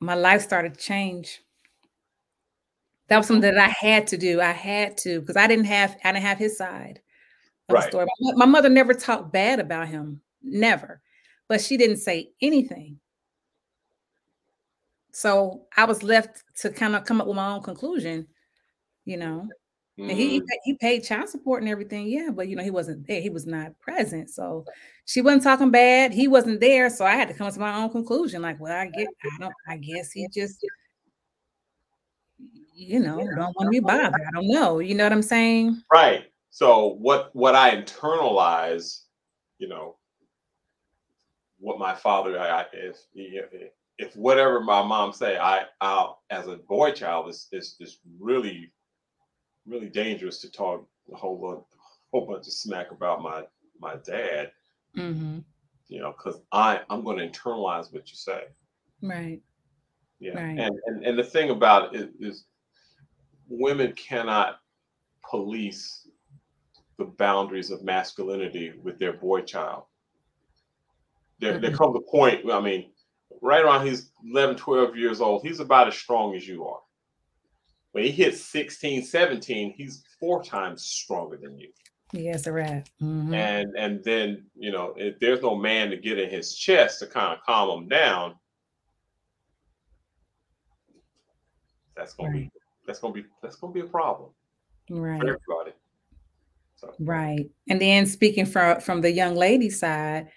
[0.00, 1.40] my life started to change.
[3.08, 4.40] That was something that I had to do.
[4.40, 7.00] I had to because I didn't have I didn't have his side
[7.68, 7.84] of right.
[7.84, 8.06] the story.
[8.20, 11.00] My mother never talked bad about him, never,
[11.48, 13.00] but she didn't say anything.
[15.12, 18.26] So I was left to kind of come up with my own conclusion,
[19.08, 19.48] you know.
[19.98, 20.10] Mm.
[20.10, 20.46] And he mm-hmm.
[20.62, 23.20] he paid child support and everything, yeah, but you know he wasn't there.
[23.20, 24.64] He was not present, so
[25.06, 26.12] she wasn't talking bad.
[26.12, 28.42] He wasn't there, so I had to come to my own conclusion.
[28.42, 30.64] Like, well, I get, I don't, I guess he just,
[32.74, 34.14] you know, don't want to be bothered.
[34.14, 34.78] I don't know.
[34.78, 35.82] You know what I'm saying?
[35.92, 36.26] Right.
[36.50, 39.04] So what what I internalize,
[39.58, 39.96] you know,
[41.58, 43.08] what my father I, is
[43.98, 48.70] if whatever my mom say, I I'll as a boy child is is is really
[49.68, 51.64] really dangerous to talk a whole lot,
[52.12, 53.44] whole bunch of smack about my
[53.80, 54.50] my dad.
[54.96, 55.38] Mm-hmm.
[55.88, 58.44] You know, because I I'm going to internalize what you say.
[59.02, 59.40] Right.
[60.20, 60.34] Yeah.
[60.34, 60.58] Right.
[60.58, 62.44] And, and and the thing about it is
[63.48, 64.60] women cannot
[65.28, 66.08] police
[66.98, 69.84] the boundaries of masculinity with their boy child.
[71.38, 71.62] There, mm-hmm.
[71.62, 72.90] there comes a point, I mean,
[73.40, 76.80] right around he's 11, 12 years old, he's about as strong as you are.
[77.98, 81.66] When he hits 16, 17, he's four times stronger than you.
[82.12, 82.88] Yes, a rat.
[83.02, 83.34] Mm-hmm.
[83.34, 87.08] And and then you know if there's no man to get in his chest to
[87.08, 88.36] kind of calm him down,
[91.96, 92.52] that's gonna right.
[92.54, 94.30] be that's gonna be that's gonna be a problem.
[94.88, 95.20] Right.
[95.20, 95.72] For everybody.
[96.76, 96.94] So.
[97.00, 97.50] Right.
[97.68, 100.28] And then speaking from from the young lady side,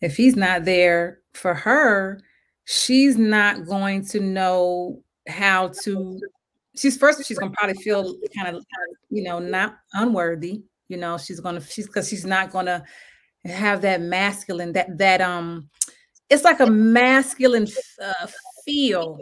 [0.00, 2.22] if he's not there for her,
[2.64, 6.18] she's not going to know how to
[6.76, 8.64] she's first she's gonna probably feel kind of
[9.10, 12.84] you know not unworthy you know she's gonna she's because she's not gonna
[13.44, 15.68] have that masculine that that um
[16.30, 17.66] it's like a masculine
[18.02, 18.26] uh,
[18.64, 19.18] feel.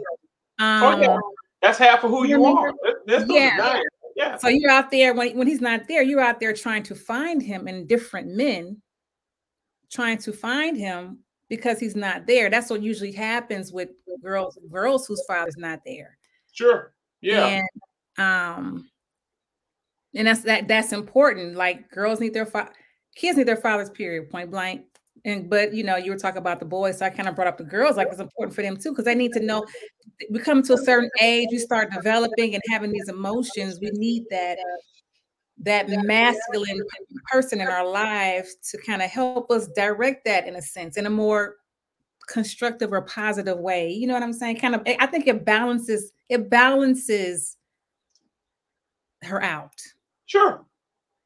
[0.59, 1.17] Um oh, yeah.
[1.61, 2.71] that's half of who you, are.
[3.05, 3.81] that's, yeah.
[4.15, 4.37] yeah.
[4.37, 7.41] So you're out there when, when he's not there you're out there trying to find
[7.41, 8.81] him in different men
[9.91, 12.49] trying to find him because he's not there.
[12.49, 13.89] That's what usually happens with
[14.23, 16.17] girls girls whose father's not there.
[16.53, 16.92] Sure
[17.23, 17.67] yeah and
[18.17, 18.85] um
[20.15, 21.55] and that's that that's important.
[21.55, 22.71] Like girls need their fa-
[23.15, 24.85] kids need their fathers, period, point blank.
[25.25, 27.47] And but you know, you were talking about the boys, so I kind of brought
[27.47, 29.65] up the girls, like it's important for them too, because they need to know
[30.29, 33.79] we come to a certain age, we start developing and having these emotions.
[33.81, 34.57] We need that
[35.59, 36.81] that masculine
[37.31, 41.05] person in our lives to kind of help us direct that in a sense, in
[41.05, 41.55] a more
[42.27, 43.89] constructive or positive way.
[43.89, 44.57] You know what I'm saying?
[44.57, 47.57] Kind of, I think it balances, it balances
[49.23, 49.81] her out.
[50.25, 50.65] Sure,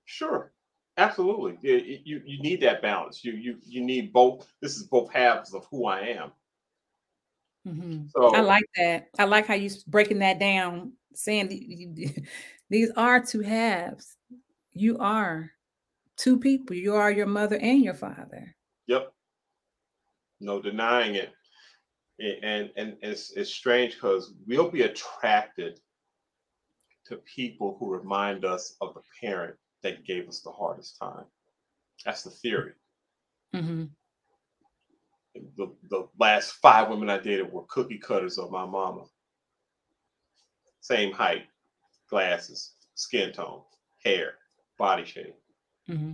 [0.05, 0.51] sure,
[0.97, 1.57] absolutely.
[1.61, 3.23] Yeah, you you need that balance.
[3.23, 4.51] You you you need both.
[4.61, 6.31] This is both halves of who I am.
[7.67, 8.05] Mm-hmm.
[8.15, 9.09] So I like that.
[9.19, 11.47] I like how you breaking that down, saying
[12.69, 14.15] these are two halves.
[14.73, 15.51] You are
[16.17, 16.75] two people.
[16.75, 18.55] You are your mother and your father.
[18.87, 19.13] Yep.
[20.39, 21.31] No denying it.
[22.19, 25.79] And and, it's it's strange because we'll be attracted
[27.05, 31.25] to people who remind us of the parent that gave us the hardest time.
[32.03, 32.73] That's the theory.
[33.55, 33.85] Mm-hmm.
[35.55, 39.05] The, the last five women I dated were cookie cutters of my mama.
[40.81, 41.43] Same height,
[42.09, 43.61] glasses, skin tone,
[44.03, 44.33] hair,
[44.77, 45.35] body shape.
[45.89, 46.11] Mm-hmm.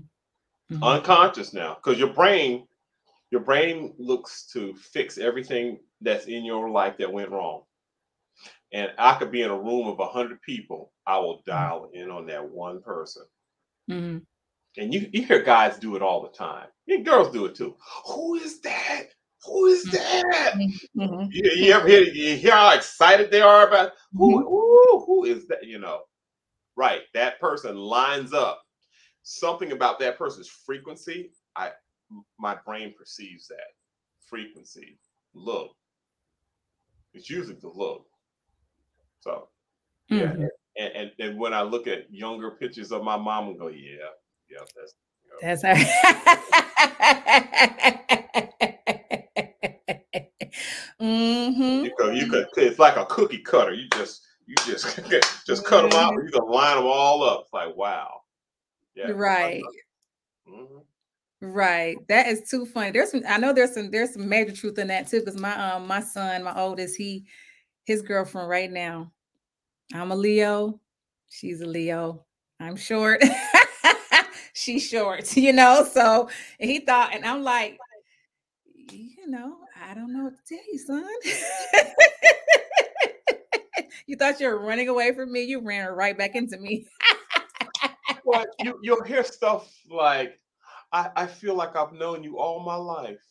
[0.72, 0.84] Mm-hmm.
[0.84, 2.68] Unconscious now, because your brain,
[3.34, 7.64] your brain looks to fix everything that's in your life that went wrong
[8.74, 11.52] and I could be in a room of a hundred people, I will mm-hmm.
[11.52, 13.24] dial in on that one person.
[13.90, 14.18] Mm-hmm.
[14.82, 16.68] And you, you hear guys do it all the time.
[16.88, 17.76] And girls do it too.
[18.08, 19.04] Who is that?
[19.46, 20.30] Who is mm-hmm.
[20.32, 20.54] that?
[20.98, 21.28] Mm-hmm.
[21.32, 24.48] You, you, ever hear, you hear how excited they are about who, mm-hmm.
[24.48, 25.64] who, who is that?
[25.64, 26.02] You know,
[26.76, 27.02] right?
[27.14, 28.60] That person lines up.
[29.26, 31.72] Something about that person's frequency, I
[32.40, 33.76] my brain perceives that
[34.28, 34.98] frequency,
[35.34, 35.72] look.
[37.14, 38.06] It's usually the look.
[39.22, 39.48] So
[40.10, 40.24] yeah.
[40.24, 40.48] Mm-hmm.
[40.76, 44.10] And, and, and when I look at younger pictures of my mom and go, yeah,
[44.50, 45.38] yeah, that's you know.
[45.42, 45.76] that's her.
[51.00, 51.86] mm-hmm.
[51.86, 53.74] You could, you could, it's like a cookie cutter.
[53.74, 55.00] You just, you just,
[55.46, 56.14] just cut them out.
[56.14, 56.26] Mm-hmm.
[56.26, 57.42] You can line them all up.
[57.44, 58.22] It's like, wow.
[58.96, 59.12] Yeah.
[59.12, 59.64] Right.
[60.50, 60.80] Mm-hmm.
[61.46, 61.98] Right.
[62.08, 62.92] That is too funny.
[62.92, 65.22] There's some, I know there's some, there's some major truth in that too.
[65.22, 67.26] Cause my, um, my son, my oldest, he,
[67.84, 69.12] his girlfriend right now.
[69.94, 70.80] I'm a Leo.
[71.30, 72.24] She's a Leo.
[72.62, 73.22] I'm short.
[74.54, 75.86] She's short, you know.
[75.92, 76.30] So
[76.60, 77.78] he thought, and I'm like,
[78.90, 81.06] you know, I don't know what to tell you, son.
[84.08, 85.44] you thought you were running away from me.
[85.44, 86.86] You ran right back into me.
[88.24, 90.40] well, you, you'll hear stuff like,
[90.94, 93.24] I, I feel like I've known you all my life.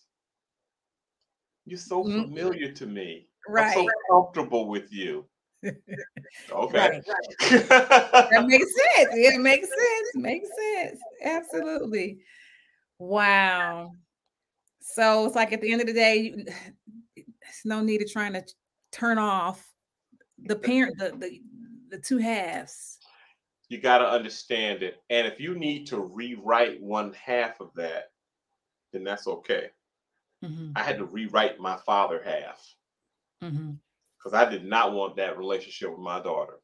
[1.65, 2.23] You're so mm-hmm.
[2.23, 3.29] familiar to me.
[3.49, 3.77] Right.
[3.77, 5.25] I'm so comfortable with you.
[5.65, 5.75] okay.
[6.51, 7.69] Right, right.
[7.69, 9.11] that makes sense.
[9.15, 10.11] Yeah, it makes sense.
[10.17, 11.01] Makes sense.
[11.23, 12.19] Absolutely.
[12.99, 13.93] Wow.
[14.81, 16.35] So it's like at the end of the day,
[17.17, 18.45] there's no need of trying to
[18.91, 19.65] turn off
[20.39, 21.41] the parent, the the,
[21.91, 22.99] the two halves.
[23.73, 25.03] You got to understand it.
[25.09, 28.11] And if you need to rewrite one half of that,
[28.93, 29.69] then that's okay.
[30.45, 30.73] Mm-hmm.
[30.77, 32.63] I had to rewrite my father half
[33.43, 33.71] mm-hmm.
[34.19, 36.59] because I did not want that relationship with my daughter.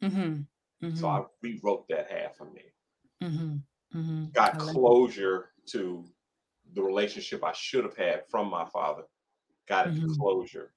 [0.00, 0.86] Mm-hmm.
[0.86, 0.94] Mm-hmm.
[0.94, 2.62] So I rewrote that half of me.
[3.20, 3.98] Mm-hmm.
[3.98, 4.24] Mm-hmm.
[4.32, 6.04] Got closure to
[6.72, 9.02] the relationship I should have had from my father.
[9.68, 10.72] Got it closure.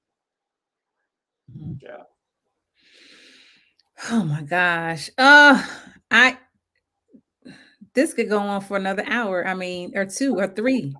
[1.55, 1.73] Mm-hmm.
[1.83, 2.01] Yeah.
[4.09, 5.09] Oh my gosh.
[5.17, 5.63] Uh
[6.09, 6.37] I
[7.93, 9.45] this could go on for another hour.
[9.47, 10.95] I mean, or two or three.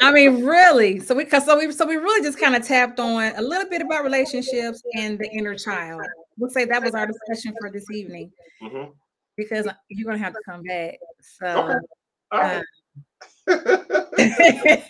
[0.00, 1.00] I mean, really.
[1.00, 3.82] So we so we so we really just kind of tapped on a little bit
[3.82, 6.02] about relationships and the inner child.
[6.38, 8.30] We'll say that was our discussion for this evening.
[8.62, 8.90] Mm-hmm.
[9.36, 10.98] Because you're gonna have to come back.
[11.20, 11.78] So
[12.32, 12.60] okay.
[12.60, 12.62] uh,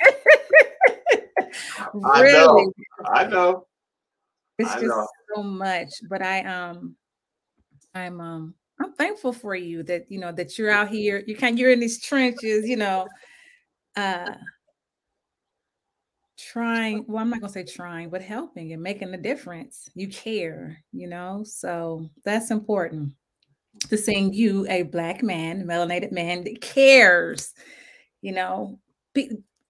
[2.05, 2.73] I know.
[3.07, 3.67] I know.
[4.59, 5.09] It's I just know.
[5.35, 5.91] so much.
[6.09, 6.97] But I um
[7.95, 11.59] I'm um I'm thankful for you that you know that you're out here, you kind
[11.59, 13.07] you're in these trenches, you know,
[13.97, 14.35] uh
[16.39, 19.89] trying, well, I'm not gonna say trying, but helping and making a difference.
[19.95, 23.13] You care, you know, so that's important
[23.89, 27.55] to seeing you, a black man, melanated man that cares,
[28.21, 28.79] you know,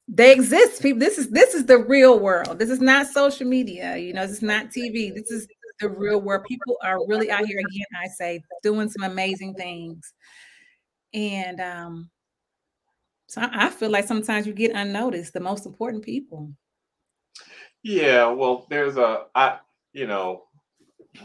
[0.08, 2.58] they exist people this is this is the real world.
[2.58, 5.46] This is not social media you know this is not tv this is
[5.82, 10.14] the real world people are really out here again i say doing some amazing things
[11.12, 12.10] and um
[13.26, 16.50] so I, I feel like sometimes you get unnoticed the most important people
[17.82, 19.58] yeah well there's a i
[19.92, 20.44] you know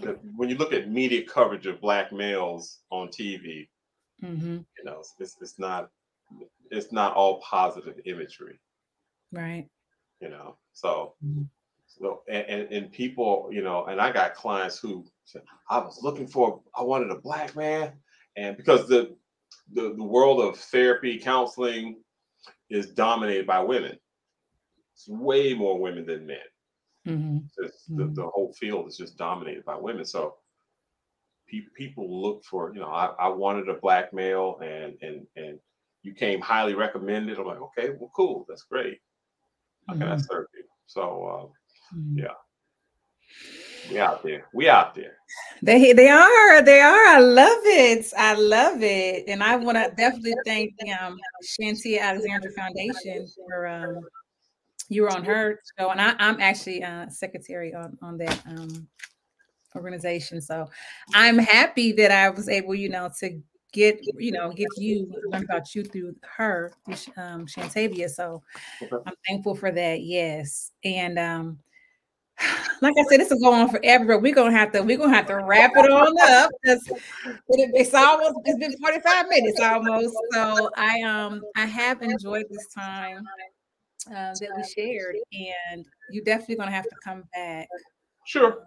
[0.02, 3.70] the, when you look at media coverage of black males on tv
[4.22, 4.58] mm-hmm.
[4.58, 5.90] you know it's, it's not
[6.72, 8.60] it's not all positive imagery
[9.32, 9.68] Right.
[10.22, 11.44] You know, so mm-hmm.
[12.30, 16.28] And, and, and people, you know, and I got clients who said, I was looking
[16.28, 17.94] for I wanted a black man,
[18.36, 19.16] and because the
[19.74, 21.98] the, the world of therapy counseling
[22.70, 23.98] is dominated by women.
[24.94, 26.38] It's way more women than men.
[27.08, 27.38] Mm-hmm.
[27.58, 28.14] The, mm-hmm.
[28.14, 30.06] the whole field is just dominated by women.
[30.06, 30.36] So
[31.48, 35.60] pe- people look for, you know, I, I wanted a black male and and and
[36.04, 37.38] you came highly recommended.
[37.38, 39.00] I'm like, okay, well, cool, that's great.
[39.88, 40.14] How can mm-hmm.
[40.14, 40.64] I serve you?
[40.86, 41.57] So uh,
[41.96, 42.20] mm-hmm.
[42.20, 42.34] yeah.
[43.90, 44.46] We out there.
[44.54, 45.18] We out there.
[45.62, 46.62] They they are.
[46.62, 47.06] They are.
[47.08, 48.06] I love it.
[48.18, 49.26] I love it.
[49.28, 54.00] And I want to definitely thank um Shantia Alexandra Foundation for um
[54.90, 58.88] you were on her show, and I, am actually uh, secretary on on that um
[59.76, 60.42] organization.
[60.42, 60.70] So
[61.14, 63.42] I'm happy that I was able, you know, to
[63.74, 66.72] get you know get you learn about you through her
[67.18, 68.42] um shantavia so
[69.06, 71.60] i'm thankful for that yes and um
[72.82, 74.18] like I said, this is going on forever.
[74.18, 77.94] We're gonna have to we're gonna have to wrap it on up because it, it's
[77.94, 80.16] almost it's been 45 minutes almost.
[80.34, 83.24] So I um I have enjoyed this time
[84.10, 87.68] uh, that we shared, and you're definitely gonna have to come back.
[88.26, 88.64] Sure,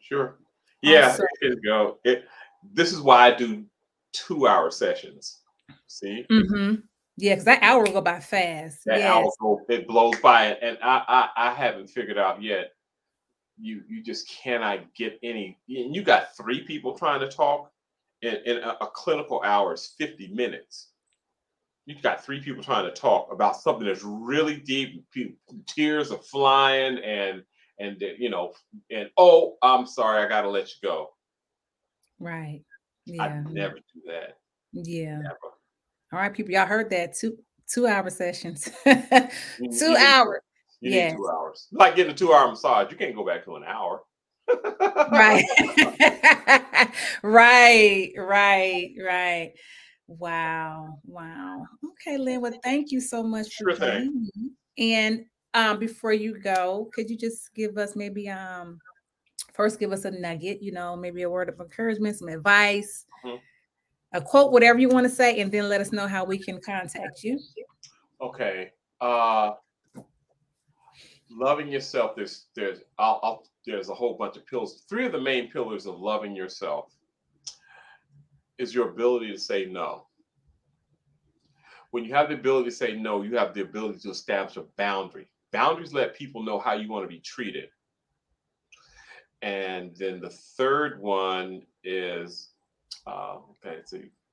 [0.00, 0.38] sure.
[0.82, 1.98] Yeah, also, it go.
[2.04, 2.24] It,
[2.72, 3.64] this is why I do
[4.12, 5.40] two hour sessions.
[5.86, 6.26] See?
[6.30, 6.80] Mm-hmm.
[7.16, 8.80] Yeah, because that hour will go by fast.
[8.86, 9.08] That yes.
[9.08, 12.70] hour go, it blows by, and I, I I haven't figured out yet.
[13.58, 15.58] You you just cannot get any.
[15.68, 17.70] And you got three people trying to talk,
[18.22, 20.88] in, in a, a clinical hour is fifty minutes.
[21.86, 25.04] You've got three people trying to talk about something that's really deep.
[25.66, 27.42] Tears are flying, and
[27.78, 28.52] and you know,
[28.90, 31.10] and oh, I'm sorry, I got to let you go.
[32.18, 32.62] Right.
[33.06, 33.22] Yeah.
[33.22, 34.38] I never do that.
[34.72, 35.18] Yeah.
[35.18, 35.38] Never.
[36.12, 37.36] All right, people, y'all heard that two
[37.68, 39.30] two hour sessions, mm,
[39.78, 40.42] two hours.
[40.92, 41.68] Yeah, two hours.
[41.72, 44.02] Like getting a two hour massage, you can't go back to an hour.
[45.10, 45.44] right,
[47.22, 49.52] right, right, right.
[50.06, 51.64] Wow, wow.
[51.82, 52.42] Okay, Lynn.
[52.42, 54.50] Well, thank you so much for sure joining me.
[54.96, 55.24] And
[55.54, 58.78] um, before you go, could you just give us maybe um
[59.54, 63.36] first give us a nugget, you know, maybe a word of encouragement, some advice, mm-hmm.
[64.12, 66.60] a quote, whatever you want to say, and then let us know how we can
[66.60, 67.38] contact you.
[68.20, 68.72] Okay.
[69.00, 69.52] Uh
[71.30, 74.84] loving yourself, there's there's I'll, I'll there's a whole bunch of pillars.
[74.88, 76.92] Three of the main pillars of loving yourself
[78.58, 80.06] is your ability to say no.
[81.90, 84.64] When you have the ability to say no, you have the ability to establish a
[84.76, 85.28] boundary.
[85.52, 87.68] Boundaries let people know how you want to be treated.
[89.42, 92.50] And then the third one is
[93.06, 93.80] uh, okay,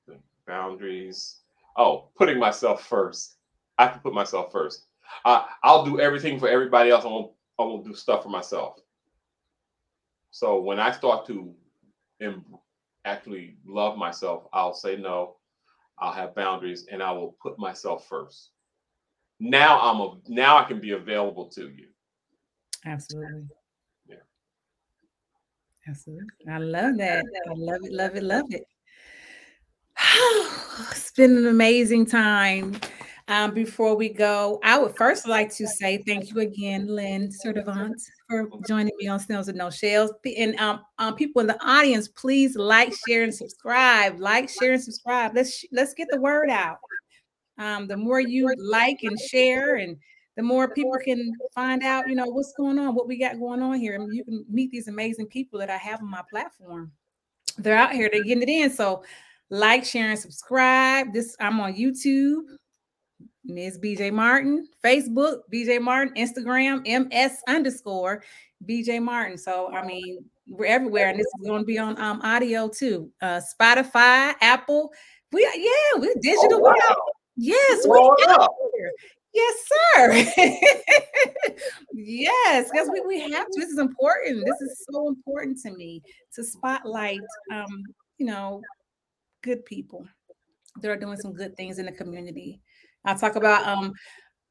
[0.06, 0.16] the
[0.46, 1.40] boundaries.
[1.76, 3.36] Oh, putting myself first.
[3.78, 4.86] I can put myself first.
[5.24, 7.04] Uh, I'll do everything for everybody else.
[7.04, 8.78] I won't, I won't do stuff for myself.
[10.30, 11.54] So when I start to
[12.20, 12.44] em-
[13.04, 15.36] actually love myself, I'll say no.
[15.98, 18.50] I'll have boundaries, and I will put myself first.
[19.38, 21.88] Now I'm a now I can be available to you.
[22.86, 23.46] Absolutely.
[24.06, 24.16] Yeah.
[25.86, 26.26] Absolutely.
[26.50, 27.24] I love that.
[27.48, 28.66] I love it, love it, love it.
[30.90, 32.80] it's been an amazing time.
[33.28, 37.94] Um, before we go, I would first like to say thank you again, Lynn Sertivant,
[38.28, 40.12] for joining me on Snails and No Shells.
[40.36, 44.18] And um, um, people in the audience, please like, share, and subscribe.
[44.18, 45.32] Like, share, and subscribe.
[45.34, 46.78] Let's let's get the word out.
[47.58, 49.96] Um, the more you like and share, and
[50.36, 53.62] the more people can find out, you know, what's going on, what we got going
[53.62, 56.90] on here, and you can meet these amazing people that I have on my platform.
[57.56, 58.70] They're out here, they're getting it in.
[58.70, 59.04] So,
[59.50, 61.12] like, share, and subscribe.
[61.12, 62.40] This I'm on YouTube.
[63.44, 63.78] Ms.
[63.78, 68.22] BJ Martin, Facebook, BJ Martin, Instagram, MS underscore
[68.68, 69.36] BJ Martin.
[69.36, 73.10] So I mean, we're everywhere, and this is going to be on um, audio too.
[73.20, 74.92] Uh, Spotify, Apple.
[75.32, 76.58] We yeah, we're digital.
[76.58, 76.96] Oh, wow.
[77.36, 78.14] Yes, we
[78.76, 78.92] here.
[79.34, 79.54] Yes,
[79.96, 81.54] sir.
[81.94, 83.60] yes, because we, we have to.
[83.60, 84.44] This is important.
[84.44, 86.02] This is so important to me
[86.34, 87.20] to spotlight
[87.50, 87.82] um,
[88.18, 88.62] you know,
[89.42, 90.06] good people
[90.80, 92.60] that are doing some good things in the community.
[93.04, 93.92] I talk about um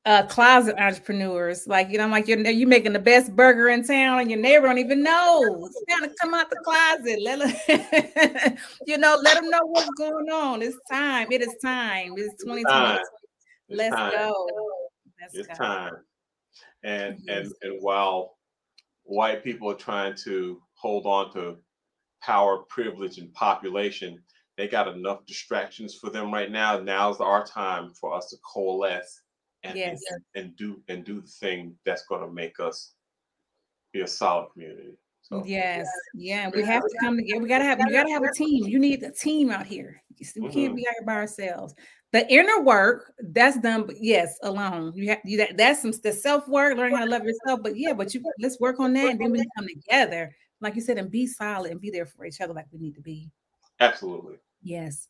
[0.05, 1.67] uh closet entrepreneurs.
[1.67, 4.39] Like, you know, I'm like you're you're making the best burger in town and your
[4.39, 5.65] neighbor don't even know.
[5.65, 7.19] It's gotta come out the closet.
[7.21, 10.61] Let them, you know, let them know what's going on.
[10.61, 11.31] It's time.
[11.31, 12.13] It is time.
[12.17, 12.99] It's 2020.
[13.69, 14.11] Let's time.
[14.11, 14.49] go.
[15.21, 15.53] Let's it's go.
[15.53, 15.93] time.
[16.83, 17.45] And yes.
[17.45, 18.37] and and while
[19.03, 21.57] white people are trying to hold on to
[22.21, 24.21] power, privilege, and population,
[24.61, 26.77] they got enough distractions for them right now.
[26.77, 29.21] Now's our time for us to coalesce
[29.63, 29.99] and, yes.
[30.11, 32.93] and, and do and do the thing that's going to make us
[33.91, 34.91] be a solid community.
[35.23, 37.41] So, yes, yeah, we have to come together.
[37.41, 38.65] We gotta have we gotta have a team.
[38.65, 40.03] You need a team out here.
[40.19, 40.75] We can't mm-hmm.
[40.75, 41.73] be out here by ourselves.
[42.11, 44.91] The inner work that's done, but yes, alone.
[44.93, 47.61] You have you that that's some the self work, learning how to love yourself.
[47.63, 50.81] But yeah, but you let's work on that, and then we come together, like you
[50.81, 53.31] said, and be solid and be there for each other, like we need to be.
[53.81, 54.35] Absolutely.
[54.61, 55.07] Yes.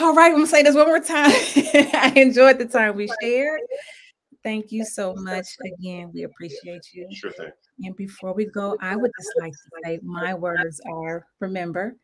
[0.00, 1.30] All right, I'm gonna say this one more time.
[1.94, 3.60] I enjoyed the time we shared.
[4.42, 6.10] Thank you so much again.
[6.12, 7.08] We appreciate you.
[7.12, 7.50] Sure thing.
[7.82, 11.96] And before we go, I would just like to say my words are remember,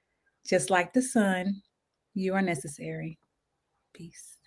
[0.46, 1.62] just like the sun,
[2.14, 3.18] you are necessary.
[3.92, 4.38] Peace.